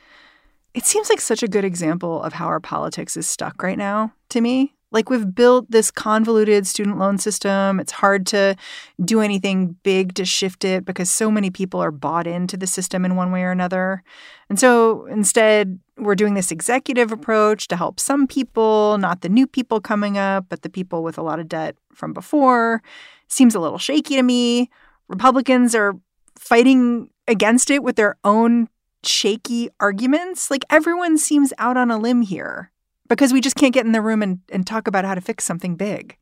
it 0.74 0.86
seems 0.86 1.10
like 1.10 1.22
such 1.22 1.42
a 1.42 1.48
good 1.48 1.64
example 1.64 2.22
of 2.22 2.34
how 2.34 2.48
our 2.48 2.60
politics 2.60 3.16
is 3.16 3.28
stuck 3.28 3.64
right 3.64 3.78
now 3.78 4.14
to 4.30 4.42
me. 4.42 4.75
Like 4.92 5.10
we've 5.10 5.34
built 5.34 5.70
this 5.70 5.92
convoluted 5.92 6.66
student 6.68 6.98
loan 6.98 7.18
system. 7.18 7.80
It's 7.80 7.92
hard 7.92 8.26
to 8.28 8.56
do 9.04 9.20
anything 9.20 9.76
big 9.84 10.14
to 10.16 10.26
shift 10.26 10.64
it 10.64 10.86
because 10.86 11.10
so 11.10 11.30
many 11.30 11.50
people 11.50 11.80
are 11.82 11.92
bought 11.92 12.28
into 12.28 12.56
the 12.56 12.68
system 12.68 13.04
in 13.04 13.16
one 13.16 13.32
way 13.32 13.44
or 13.44 13.52
another. 13.52 14.04
And 14.50 14.60
so 14.60 15.06
instead, 15.08 15.80
we're 15.98 16.16
doing 16.16 16.34
this 16.34 16.52
executive 16.52 17.12
approach 17.12 17.68
to 17.70 17.76
help 17.76 18.00
some 18.00 18.28
people, 18.28 18.98
not 18.98 19.22
the 19.22 19.30
new 19.30 19.48
people 19.48 19.82
coming 19.82 20.18
up, 20.18 20.46
but 20.50 20.62
the 20.62 20.70
people 20.70 21.04
with 21.04 21.18
a 21.18 21.24
lot 21.24 21.40
of 21.40 21.50
debt 21.50 21.76
from 21.94 22.14
before. 22.14 22.82
Seems 23.28 23.56
a 23.56 23.60
little 23.60 23.80
shaky 23.80 24.16
to 24.16 24.24
me. 24.24 24.70
Republicans 25.08 25.74
are 25.74 25.94
fighting 26.38 27.10
against 27.28 27.70
it 27.72 27.82
with 27.82 27.96
their 27.96 28.18
own 28.24 28.70
shaky 29.04 29.70
arguments. 29.80 30.52
Like 30.52 30.64
everyone 30.70 31.18
seems 31.18 31.54
out 31.58 31.78
on 31.78 31.90
a 31.92 31.98
limb 31.98 32.22
here 32.22 32.72
because 33.08 33.34
we 33.34 33.42
just 33.42 33.56
can't 33.56 33.74
get 33.74 33.86
in 33.86 33.92
the 33.92 34.02
room 34.02 34.22
and, 34.22 34.40
and 34.50 34.66
talk 34.66 34.88
about 34.88 35.06
how 35.06 35.16
to 35.16 35.22
fix 35.22 35.44
something 35.44 35.76
big. 35.76 36.18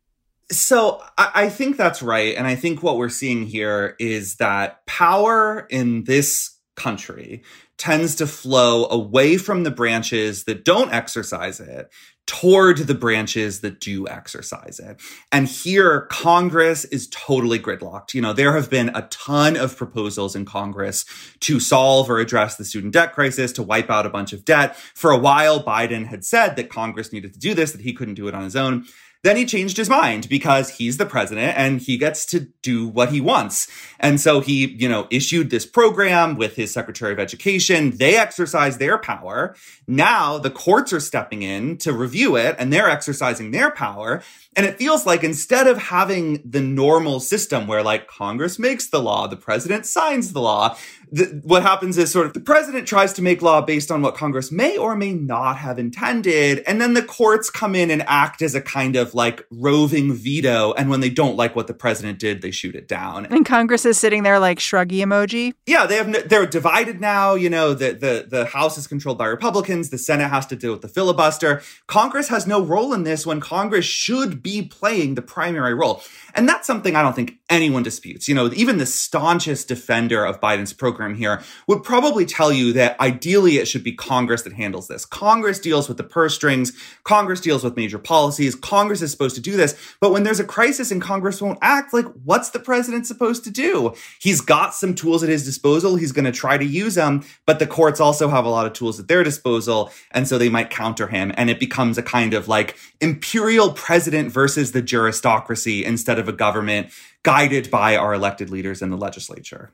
So 0.51 1.01
I, 1.17 1.31
I 1.35 1.49
think 1.49 1.77
that's 1.77 2.01
right. 2.01 2.35
And 2.35 2.45
I 2.45 2.55
think 2.55 2.83
what 2.83 2.97
we're 2.97 3.09
seeing 3.09 3.45
here 3.45 3.95
is 3.99 4.35
that 4.35 4.85
power 4.85 5.67
in 5.69 6.03
this 6.03 6.57
country 6.75 7.43
tends 7.77 8.15
to 8.15 8.27
flow 8.27 8.87
away 8.87 9.37
from 9.37 9.63
the 9.63 9.71
branches 9.71 10.43
that 10.45 10.65
don't 10.65 10.93
exercise 10.93 11.59
it 11.59 11.89
toward 12.25 12.77
the 12.77 12.95
branches 12.95 13.61
that 13.61 13.79
do 13.79 14.07
exercise 14.07 14.79
it. 14.79 15.01
And 15.31 15.47
here, 15.47 16.07
Congress 16.09 16.85
is 16.85 17.07
totally 17.09 17.59
gridlocked. 17.59 18.13
You 18.13 18.21
know, 18.21 18.33
there 18.33 18.53
have 18.53 18.69
been 18.69 18.89
a 18.95 19.03
ton 19.03 19.57
of 19.57 19.75
proposals 19.75 20.35
in 20.35 20.45
Congress 20.45 21.05
to 21.41 21.59
solve 21.59 22.09
or 22.09 22.19
address 22.19 22.55
the 22.55 22.65
student 22.65 22.93
debt 22.93 23.13
crisis, 23.13 23.51
to 23.53 23.63
wipe 23.63 23.89
out 23.89 24.05
a 24.05 24.09
bunch 24.09 24.31
of 24.31 24.45
debt. 24.45 24.75
For 24.75 25.11
a 25.11 25.17
while, 25.17 25.63
Biden 25.63 26.05
had 26.05 26.23
said 26.23 26.55
that 26.55 26.69
Congress 26.69 27.11
needed 27.11 27.33
to 27.33 27.39
do 27.39 27.53
this, 27.53 27.71
that 27.73 27.81
he 27.81 27.93
couldn't 27.93 28.15
do 28.15 28.27
it 28.27 28.35
on 28.35 28.43
his 28.43 28.55
own. 28.55 28.85
Then 29.23 29.37
he 29.37 29.45
changed 29.45 29.77
his 29.77 29.89
mind 29.89 30.27
because 30.27 30.69
he's 30.69 30.97
the 30.97 31.05
president 31.05 31.57
and 31.57 31.79
he 31.79 31.97
gets 31.97 32.25
to 32.27 32.41
do 32.61 32.87
what 32.87 33.09
he 33.09 33.21
wants. 33.21 33.69
And 33.99 34.19
so 34.19 34.41
he, 34.41 34.67
you 34.67 34.89
know, 34.89 35.07
issued 35.09 35.49
this 35.49 35.65
program 35.65 36.35
with 36.35 36.57
his 36.57 36.73
secretary 36.73 37.13
of 37.13 37.19
education. 37.19 37.95
They 37.97 38.17
exercise 38.17 38.77
their 38.77 38.97
power. 38.97 39.55
Now 39.87 40.37
the 40.37 40.51
courts 40.51 40.91
are 40.91 40.99
stepping 40.99 41.41
in 41.41 41.77
to 41.77 41.93
review 41.93 42.35
it 42.35 42.57
and 42.59 42.71
they're 42.71 42.89
exercising 42.89 43.51
their 43.51 43.71
power. 43.71 44.21
And 44.55 44.65
it 44.65 44.77
feels 44.77 45.05
like 45.05 45.23
instead 45.23 45.67
of 45.67 45.77
having 45.77 46.41
the 46.43 46.61
normal 46.61 47.21
system 47.21 47.65
where 47.65 47.81
like 47.81 48.07
Congress 48.07 48.59
makes 48.59 48.89
the 48.89 49.01
law, 49.01 49.27
the 49.27 49.37
president 49.37 49.85
signs 49.85 50.33
the 50.33 50.41
law, 50.41 50.77
the, 51.13 51.41
what 51.43 51.61
happens 51.61 51.95
is 51.99 52.11
sort 52.11 52.25
of 52.25 52.33
the 52.33 52.39
president 52.39 52.87
tries 52.87 53.13
to 53.13 53.21
make 53.21 53.43
law 53.43 53.61
based 53.61 53.91
on 53.91 54.01
what 54.01 54.15
Congress 54.15 54.51
may 54.51 54.75
or 54.77 54.95
may 54.95 55.13
not 55.13 55.57
have 55.57 55.77
intended. 55.77 56.63
And 56.65 56.81
then 56.81 56.95
the 56.95 57.03
courts 57.03 57.51
come 57.51 57.75
in 57.75 57.91
and 57.91 58.01
act 58.07 58.41
as 58.41 58.55
a 58.55 58.61
kind 58.61 58.95
of 58.95 59.13
like 59.13 59.45
roving 59.51 60.11
veto. 60.15 60.73
And 60.73 60.89
when 60.89 61.01
they 61.01 61.11
don't 61.11 61.37
like 61.37 61.55
what 61.55 61.67
the 61.67 61.73
president 61.75 62.17
did, 62.17 62.41
they 62.41 62.49
shoot 62.49 62.73
it 62.73 62.87
down. 62.87 63.27
And 63.27 63.45
Congress 63.45 63.85
is 63.85 63.99
sitting 63.99 64.23
there 64.23 64.39
like 64.39 64.57
shruggy 64.57 65.05
emoji. 65.05 65.53
Yeah, 65.67 65.85
they 65.85 65.97
have, 65.97 66.29
they're 66.29 66.47
divided 66.47 66.99
now. 66.99 67.35
You 67.35 67.51
know, 67.51 67.75
the, 67.75 67.91
the, 67.91 68.25
the 68.27 68.45
House 68.45 68.79
is 68.79 68.87
controlled 68.87 69.19
by 69.19 69.27
Republicans. 69.27 69.91
The 69.91 69.99
Senate 69.99 70.29
has 70.29 70.47
to 70.47 70.55
deal 70.55 70.71
with 70.71 70.81
the 70.81 70.87
filibuster. 70.87 71.61
Congress 71.85 72.29
has 72.29 72.47
no 72.47 72.59
role 72.59 72.91
in 72.91 73.03
this 73.03 73.23
when 73.23 73.39
Congress 73.39 73.85
should 73.85 74.41
be 74.41 74.63
playing 74.63 75.13
the 75.13 75.21
primary 75.21 75.75
role. 75.75 76.01
And 76.33 76.49
that's 76.49 76.65
something 76.65 76.95
I 76.95 77.03
don't 77.03 77.15
think 77.15 77.37
anyone 77.51 77.83
disputes. 77.83 78.27
You 78.27 78.33
know, 78.33 78.49
even 78.53 78.79
the 78.79 78.87
staunchest 78.87 79.67
defender 79.67 80.25
of 80.25 80.41
Biden's 80.41 80.73
program 80.73 81.02
program 81.03 81.17
here 81.17 81.41
would 81.67 81.83
probably 81.83 82.25
tell 82.25 82.51
you 82.51 82.73
that 82.73 82.99
ideally 82.99 83.57
it 83.57 83.67
should 83.67 83.83
be 83.83 83.93
Congress 83.93 84.43
that 84.43 84.53
handles 84.53 84.87
this. 84.87 85.05
Congress 85.05 85.59
deals 85.59 85.87
with 85.87 85.97
the 85.97 86.03
purse 86.03 86.35
strings. 86.35 86.71
Congress 87.03 87.41
deals 87.41 87.63
with 87.63 87.75
major 87.75 87.99
policies. 87.99 88.55
Congress 88.55 89.01
is 89.01 89.11
supposed 89.11 89.35
to 89.35 89.41
do 89.41 89.57
this. 89.57 89.77
But 89.99 90.11
when 90.11 90.23
there's 90.23 90.39
a 90.39 90.45
crisis 90.45 90.91
and 90.91 91.01
Congress 91.01 91.41
won't 91.41 91.59
act, 91.61 91.93
like 91.93 92.05
what's 92.23 92.49
the 92.49 92.59
president 92.59 93.05
supposed 93.05 93.43
to 93.43 93.51
do? 93.51 93.93
He's 94.19 94.41
got 94.41 94.73
some 94.73 94.95
tools 94.95 95.23
at 95.23 95.29
his 95.29 95.45
disposal. 95.45 95.95
He's 95.95 96.11
going 96.11 96.25
to 96.25 96.31
try 96.31 96.57
to 96.57 96.65
use 96.65 96.95
them, 96.95 97.23
but 97.45 97.59
the 97.59 97.67
courts 97.67 97.99
also 97.99 98.29
have 98.29 98.45
a 98.45 98.49
lot 98.49 98.65
of 98.65 98.73
tools 98.73 98.99
at 98.99 99.07
their 99.07 99.23
disposal. 99.23 99.91
And 100.11 100.27
so 100.27 100.37
they 100.37 100.49
might 100.49 100.69
counter 100.69 101.07
him. 101.07 101.33
And 101.35 101.49
it 101.49 101.59
becomes 101.59 101.97
a 101.97 102.03
kind 102.03 102.33
of 102.33 102.47
like 102.47 102.77
imperial 103.01 103.73
president 103.73 104.31
versus 104.31 104.71
the 104.71 104.81
juristocracy 104.81 105.83
instead 105.83 106.19
of 106.19 106.27
a 106.27 106.33
government 106.33 106.91
guided 107.23 107.71
by 107.71 107.95
our 107.95 108.13
elected 108.13 108.49
leaders 108.49 108.81
in 108.81 108.89
the 108.89 108.97
legislature. 108.97 109.71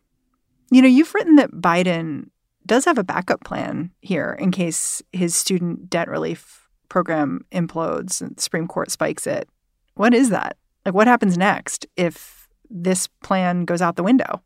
You 0.72 0.82
know, 0.82 0.88
you've 0.88 1.14
written 1.14 1.36
that 1.36 1.52
Biden 1.52 2.30
does 2.66 2.86
have 2.86 2.98
a 2.98 3.04
backup 3.04 3.44
plan 3.44 3.92
here 4.02 4.38
in 4.40 4.52
case 4.52 5.02
his 5.12 5.36
student 5.36 5.90
debt 5.90 6.08
relief 6.08 6.70
program 6.88 7.46
implodes 7.52 8.22
and 8.22 8.36
the 8.36 8.42
Supreme 8.42 8.68
Court 8.68 8.92
spikes 8.92 9.26
it. 9.26 9.50
What 9.96 10.14
is 10.14 10.30
that? 10.30 10.58
Like, 10.86 10.94
what 10.94 11.08
happens 11.08 11.38
next 11.38 11.86
if 11.96 12.48
this 12.70 13.08
plan 13.24 13.66
goes 13.66 13.82
out 13.82 13.96
the 13.96 14.04
window? 14.04 14.42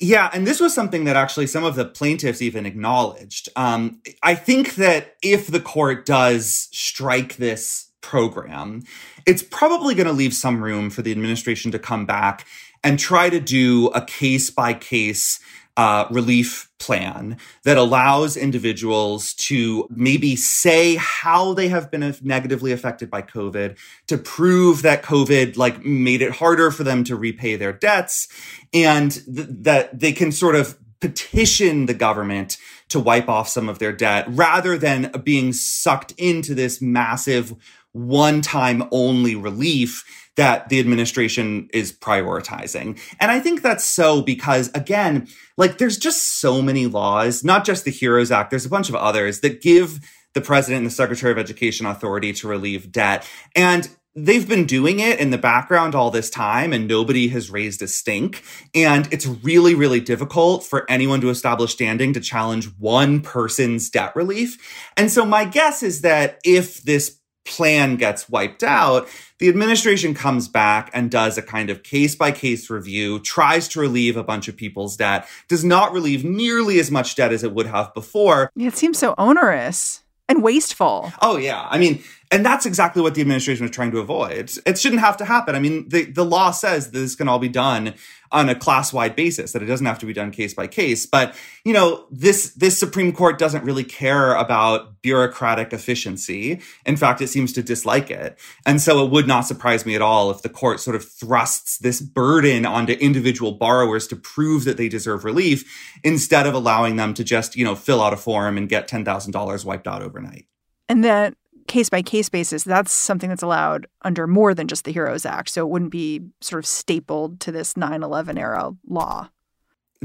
Yeah, 0.00 0.30
and 0.32 0.46
this 0.46 0.60
was 0.60 0.74
something 0.74 1.04
that 1.04 1.16
actually 1.16 1.46
some 1.46 1.64
of 1.64 1.76
the 1.76 1.84
plaintiffs 1.84 2.42
even 2.42 2.66
acknowledged. 2.66 3.48
Um, 3.54 4.00
I 4.22 4.34
think 4.34 4.74
that 4.74 5.14
if 5.22 5.46
the 5.46 5.60
court 5.60 6.04
does 6.04 6.68
strike 6.72 7.36
this 7.36 7.90
program, 8.00 8.82
it's 9.26 9.42
probably 9.42 9.94
going 9.94 10.06
to 10.06 10.12
leave 10.12 10.34
some 10.34 10.62
room 10.62 10.90
for 10.90 11.02
the 11.02 11.12
administration 11.12 11.70
to 11.72 11.78
come 11.78 12.06
back 12.06 12.46
and 12.84 12.98
try 12.98 13.30
to 13.30 13.40
do 13.40 13.88
a 13.88 14.04
case 14.04 14.50
by 14.50 14.74
case 14.74 15.40
uh, 15.76 16.06
relief 16.10 16.70
plan 16.78 17.36
that 17.64 17.76
allows 17.76 18.36
individuals 18.36 19.34
to 19.34 19.88
maybe 19.90 20.36
say 20.36 20.94
how 20.96 21.52
they 21.54 21.68
have 21.68 21.90
been 21.90 22.14
negatively 22.22 22.70
affected 22.70 23.10
by 23.10 23.22
COVID, 23.22 23.76
to 24.06 24.18
prove 24.18 24.82
that 24.82 25.02
COVID 25.02 25.56
like 25.56 25.84
made 25.84 26.22
it 26.22 26.32
harder 26.32 26.70
for 26.70 26.84
them 26.84 27.02
to 27.04 27.16
repay 27.16 27.56
their 27.56 27.72
debts, 27.72 28.28
and 28.72 29.12
th- 29.12 29.48
that 29.50 29.98
they 29.98 30.12
can 30.12 30.30
sort 30.30 30.54
of 30.54 30.78
petition 31.00 31.86
the 31.86 31.94
government 31.94 32.56
to 32.88 33.00
wipe 33.00 33.28
off 33.28 33.48
some 33.48 33.68
of 33.68 33.78
their 33.78 33.92
debt 33.92 34.24
rather 34.28 34.78
than 34.78 35.10
being 35.24 35.52
sucked 35.52 36.12
into 36.16 36.54
this 36.54 36.80
massive 36.80 37.54
one 37.92 38.40
time 38.40 38.88
only 38.90 39.34
relief 39.34 40.04
that 40.36 40.68
the 40.68 40.80
administration 40.80 41.68
is 41.72 41.92
prioritizing. 41.92 42.98
And 43.20 43.30
I 43.30 43.40
think 43.40 43.62
that's 43.62 43.84
so 43.84 44.20
because, 44.20 44.70
again, 44.74 45.28
like 45.56 45.78
there's 45.78 45.98
just 45.98 46.40
so 46.40 46.60
many 46.60 46.86
laws, 46.86 47.44
not 47.44 47.64
just 47.64 47.84
the 47.84 47.92
HEROES 47.92 48.30
Act, 48.30 48.50
there's 48.50 48.66
a 48.66 48.70
bunch 48.70 48.88
of 48.88 48.94
others 48.94 49.40
that 49.40 49.62
give 49.62 50.00
the 50.34 50.40
president 50.40 50.78
and 50.78 50.86
the 50.86 50.94
secretary 50.94 51.32
of 51.32 51.38
education 51.38 51.86
authority 51.86 52.32
to 52.32 52.48
relieve 52.48 52.90
debt. 52.90 53.28
And 53.54 53.88
they've 54.16 54.48
been 54.48 54.64
doing 54.64 55.00
it 55.00 55.18
in 55.18 55.30
the 55.30 55.38
background 55.38 55.94
all 55.94 56.10
this 56.10 56.30
time 56.30 56.72
and 56.72 56.86
nobody 56.86 57.28
has 57.28 57.50
raised 57.50 57.82
a 57.82 57.88
stink. 57.88 58.42
And 58.74 59.12
it's 59.12 59.26
really, 59.26 59.74
really 59.74 60.00
difficult 60.00 60.64
for 60.64 60.88
anyone 60.90 61.20
to 61.20 61.30
establish 61.30 61.72
standing 61.72 62.12
to 62.12 62.20
challenge 62.20 62.66
one 62.78 63.20
person's 63.20 63.90
debt 63.90 64.14
relief. 64.14 64.90
And 64.96 65.10
so 65.10 65.24
my 65.24 65.44
guess 65.44 65.82
is 65.82 66.02
that 66.02 66.40
if 66.44 66.82
this 66.82 67.20
plan 67.44 67.96
gets 67.96 68.28
wiped 68.28 68.62
out, 68.62 69.08
the 69.38 69.48
administration 69.48 70.14
comes 70.14 70.48
back 70.48 70.90
and 70.94 71.10
does 71.10 71.36
a 71.36 71.42
kind 71.42 71.70
of 71.70 71.82
case 71.82 72.14
by 72.14 72.32
case 72.32 72.70
review, 72.70 73.18
tries 73.20 73.68
to 73.68 73.80
relieve 73.80 74.16
a 74.16 74.24
bunch 74.24 74.48
of 74.48 74.56
people's 74.56 74.96
debt, 74.96 75.28
does 75.48 75.64
not 75.64 75.92
relieve 75.92 76.24
nearly 76.24 76.78
as 76.78 76.90
much 76.90 77.14
debt 77.14 77.32
as 77.32 77.44
it 77.44 77.52
would 77.52 77.66
have 77.66 77.92
before. 77.94 78.50
It 78.56 78.76
seems 78.76 78.98
so 78.98 79.14
onerous 79.18 80.02
and 80.28 80.42
wasteful. 80.42 81.12
Oh, 81.20 81.36
yeah. 81.36 81.66
I 81.70 81.78
mean, 81.78 82.02
and 82.34 82.44
that's 82.44 82.66
exactly 82.66 83.00
what 83.00 83.14
the 83.14 83.20
administration 83.20 83.62
was 83.62 83.70
trying 83.70 83.92
to 83.92 84.00
avoid. 84.00 84.50
It 84.66 84.76
shouldn't 84.76 85.00
have 85.00 85.16
to 85.18 85.24
happen. 85.24 85.54
I 85.54 85.60
mean, 85.60 85.88
the, 85.88 86.02
the 86.02 86.24
law 86.24 86.50
says 86.50 86.90
this 86.90 87.14
can 87.14 87.28
all 87.28 87.38
be 87.38 87.48
done 87.48 87.94
on 88.32 88.48
a 88.48 88.56
class 88.56 88.92
wide 88.92 89.14
basis, 89.14 89.52
that 89.52 89.62
it 89.62 89.66
doesn't 89.66 89.86
have 89.86 90.00
to 90.00 90.06
be 90.06 90.12
done 90.12 90.32
case 90.32 90.52
by 90.52 90.66
case. 90.66 91.06
But, 91.06 91.36
you 91.64 91.72
know, 91.72 92.06
this, 92.10 92.52
this 92.54 92.76
Supreme 92.76 93.12
Court 93.12 93.38
doesn't 93.38 93.62
really 93.62 93.84
care 93.84 94.34
about 94.34 95.00
bureaucratic 95.00 95.72
efficiency. 95.72 96.60
In 96.84 96.96
fact, 96.96 97.20
it 97.20 97.28
seems 97.28 97.52
to 97.52 97.62
dislike 97.62 98.10
it. 98.10 98.36
And 98.66 98.80
so 98.80 99.04
it 99.04 99.12
would 99.12 99.28
not 99.28 99.42
surprise 99.42 99.86
me 99.86 99.94
at 99.94 100.02
all 100.02 100.32
if 100.32 100.42
the 100.42 100.48
court 100.48 100.80
sort 100.80 100.96
of 100.96 101.08
thrusts 101.08 101.78
this 101.78 102.00
burden 102.00 102.66
onto 102.66 102.94
individual 102.94 103.52
borrowers 103.52 104.08
to 104.08 104.16
prove 104.16 104.64
that 104.64 104.76
they 104.76 104.88
deserve 104.88 105.24
relief 105.24 105.96
instead 106.02 106.48
of 106.48 106.54
allowing 106.54 106.96
them 106.96 107.14
to 107.14 107.22
just, 107.22 107.54
you 107.54 107.64
know, 107.64 107.76
fill 107.76 108.02
out 108.02 108.12
a 108.12 108.16
form 108.16 108.58
and 108.58 108.68
get 108.68 108.88
$10,000 108.88 109.64
wiped 109.64 109.86
out 109.86 110.02
overnight. 110.02 110.46
And 110.88 111.04
that 111.04 111.34
case 111.66 111.90
by 111.90 112.02
case 112.02 112.28
basis, 112.28 112.64
that's 112.64 112.92
something 112.92 113.28
that's 113.28 113.42
allowed 113.42 113.86
under 114.02 114.26
more 114.26 114.54
than 114.54 114.68
just 114.68 114.84
the 114.84 114.92
HEROES 114.92 115.26
Act. 115.26 115.50
So 115.50 115.66
it 115.66 115.70
wouldn't 115.70 115.90
be 115.90 116.22
sort 116.40 116.58
of 116.58 116.66
stapled 116.66 117.40
to 117.40 117.52
this 117.52 117.76
9 117.76 118.02
11 118.02 118.38
era 118.38 118.72
law. 118.86 119.28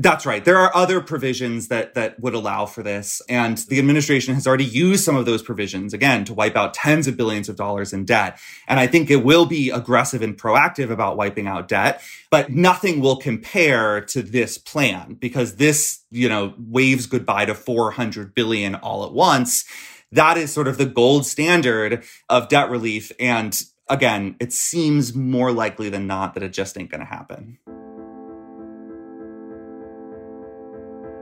That's 0.02 0.26
right. 0.26 0.46
There 0.46 0.58
are 0.58 0.74
other 0.74 1.02
provisions 1.02 1.68
that 1.68 1.94
that 1.96 2.18
would 2.22 2.34
allow 2.34 2.66
for 2.66 2.82
this, 2.82 3.22
and 3.28 3.58
the 3.58 3.80
administration 3.80 4.34
has 4.34 4.48
already 4.48 4.64
used 4.64 5.04
some 5.04 5.18
of 5.18 5.26
those 5.26 5.42
provisions 5.42 5.94
again 5.94 6.24
to 6.26 6.34
wipe 6.34 6.56
out 6.56 6.74
tens 6.74 7.06
of 7.06 7.18
billions 7.18 7.50
of 7.50 7.58
dollars 7.58 7.92
in 7.92 8.06
debt. 8.06 8.40
And 8.70 8.80
I 8.80 8.88
think 8.88 9.12
it 9.12 9.26
will 9.26 9.46
be 9.46 9.72
aggressive 9.72 10.22
and 10.22 10.38
proactive 10.38 10.90
about 10.90 11.18
wiping 11.18 11.48
out 11.48 11.68
debt, 11.68 12.02
but 12.30 12.50
nothing 12.50 13.02
will 13.02 13.18
compare 13.18 14.00
to 14.02 14.22
this 14.22 14.58
plan 14.58 15.16
because 15.16 15.58
this, 15.58 16.00
you 16.12 16.30
know, 16.30 16.54
waves 16.58 17.06
goodbye 17.06 17.46
to 17.46 17.54
400 17.54 18.34
billion 18.34 18.76
all 18.76 19.06
at 19.06 19.12
once 19.12 19.66
that 20.12 20.38
is 20.38 20.52
sort 20.52 20.68
of 20.68 20.78
the 20.78 20.86
gold 20.86 21.26
standard 21.26 22.04
of 22.30 22.50
debt 22.50 22.70
relief. 22.70 23.12
And 23.20 23.62
again, 23.88 24.36
it 24.40 24.54
seems 24.54 25.14
more 25.14 25.52
likely 25.52 25.90
than 25.90 26.08
not 26.08 26.34
that 26.34 26.44
it 26.44 26.54
just 26.54 26.78
ain't 26.78 26.90
going 26.90 27.02
to 27.02 27.06
happen. 27.06 27.58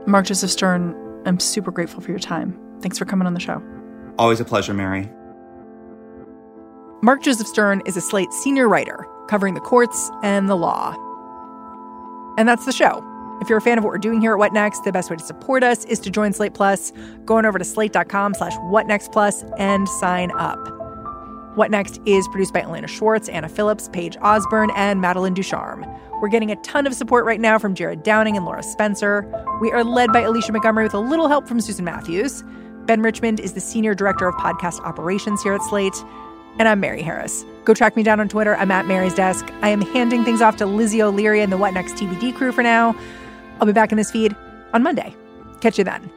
Mark 0.06 0.26
Joseph 0.26 0.50
Stern, 0.50 0.94
I'm 1.26 1.38
super 1.38 1.70
grateful 1.70 2.00
for 2.00 2.10
your 2.10 2.18
time. 2.18 2.58
Thanks 2.80 2.98
for 2.98 3.04
coming 3.04 3.26
on 3.26 3.34
the 3.34 3.40
show. 3.40 3.62
Always 4.18 4.40
a 4.40 4.44
pleasure, 4.44 4.72
Mary. 4.72 5.08
Mark 7.02 7.22
Joseph 7.22 7.46
Stern 7.46 7.82
is 7.86 7.96
a 7.96 8.00
Slate 8.00 8.32
senior 8.32 8.68
writer 8.68 9.06
covering 9.28 9.54
the 9.54 9.60
courts 9.60 10.10
and 10.22 10.48
the 10.48 10.56
law. 10.56 10.96
And 12.38 12.48
that's 12.48 12.64
the 12.64 12.72
show. 12.72 13.04
If 13.40 13.48
you're 13.48 13.58
a 13.58 13.62
fan 13.62 13.78
of 13.78 13.84
what 13.84 13.90
we're 13.90 13.98
doing 13.98 14.20
here 14.20 14.32
at 14.32 14.38
What 14.38 14.52
Next, 14.52 14.82
the 14.84 14.92
best 14.92 15.10
way 15.10 15.16
to 15.16 15.24
support 15.24 15.62
us 15.62 15.84
is 15.84 16.00
to 16.00 16.10
join 16.10 16.32
Slate 16.32 16.54
Plus. 16.54 16.92
Go 17.24 17.36
on 17.36 17.46
over 17.46 17.58
to 17.58 17.64
slate.com 17.64 18.34
slash 18.34 18.54
whatnextplus 18.56 19.48
and 19.58 19.88
sign 19.88 20.32
up. 20.32 20.58
What 21.56 21.70
Next 21.70 22.00
is 22.04 22.26
produced 22.28 22.52
by 22.52 22.62
Elena 22.62 22.88
Schwartz, 22.88 23.28
Anna 23.28 23.48
Phillips, 23.48 23.88
Paige 23.92 24.16
Osborne, 24.22 24.70
and 24.76 25.00
Madeline 25.00 25.34
Ducharme. 25.34 25.86
We're 26.20 26.28
getting 26.28 26.50
a 26.50 26.56
ton 26.56 26.86
of 26.86 26.94
support 26.94 27.24
right 27.24 27.40
now 27.40 27.58
from 27.58 27.74
Jared 27.74 28.02
Downing 28.02 28.36
and 28.36 28.44
Laura 28.44 28.62
Spencer. 28.62 29.24
We 29.60 29.70
are 29.70 29.84
led 29.84 30.12
by 30.12 30.20
Alicia 30.20 30.52
Montgomery 30.52 30.84
with 30.84 30.94
a 30.94 30.98
little 30.98 31.28
help 31.28 31.46
from 31.46 31.60
Susan 31.60 31.84
Matthews. 31.84 32.42
Ben 32.86 33.02
Richmond 33.02 33.38
is 33.38 33.52
the 33.52 33.60
Senior 33.60 33.94
Director 33.94 34.26
of 34.26 34.34
Podcast 34.34 34.80
Operations 34.80 35.42
here 35.42 35.52
at 35.52 35.62
Slate. 35.62 35.94
And 36.58 36.66
I'm 36.66 36.80
Mary 36.80 37.02
Harris. 37.02 37.44
Go 37.64 37.74
track 37.74 37.94
me 37.94 38.02
down 38.02 38.18
on 38.18 38.28
Twitter. 38.28 38.56
I'm 38.56 38.70
at 38.72 38.86
Mary's 38.86 39.14
Desk. 39.14 39.48
I 39.62 39.68
am 39.68 39.80
handing 39.80 40.24
things 40.24 40.40
off 40.40 40.56
to 40.56 40.66
Lizzie 40.66 41.02
O'Leary 41.02 41.40
and 41.40 41.52
the 41.52 41.56
What 41.56 41.72
Next 41.72 41.94
TBD 41.94 42.34
crew 42.34 42.50
for 42.50 42.62
now. 42.62 42.96
I'll 43.60 43.66
be 43.66 43.72
back 43.72 43.92
in 43.92 43.98
this 43.98 44.10
feed 44.10 44.34
on 44.72 44.82
Monday. 44.82 45.14
Catch 45.60 45.78
you 45.78 45.84
then. 45.84 46.10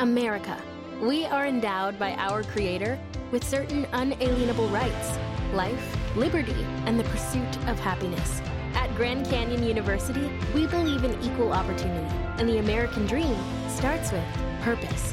America. 0.00 0.60
We 1.02 1.24
are 1.26 1.46
endowed 1.46 1.98
by 1.98 2.12
our 2.14 2.42
Creator 2.42 2.98
with 3.30 3.44
certain 3.44 3.86
unalienable 3.92 4.68
rights 4.68 5.18
life, 5.52 6.16
liberty, 6.16 6.64
and 6.86 6.98
the 6.98 7.04
pursuit 7.04 7.56
of 7.66 7.78
happiness. 7.78 8.40
At 8.74 8.94
Grand 8.94 9.26
Canyon 9.26 9.64
University, 9.64 10.30
we 10.54 10.66
believe 10.66 11.04
in 11.04 11.20
equal 11.22 11.52
opportunity, 11.52 12.14
and 12.38 12.48
the 12.48 12.58
American 12.58 13.06
dream 13.06 13.36
starts 13.68 14.12
with 14.12 14.24
purpose. 14.62 15.12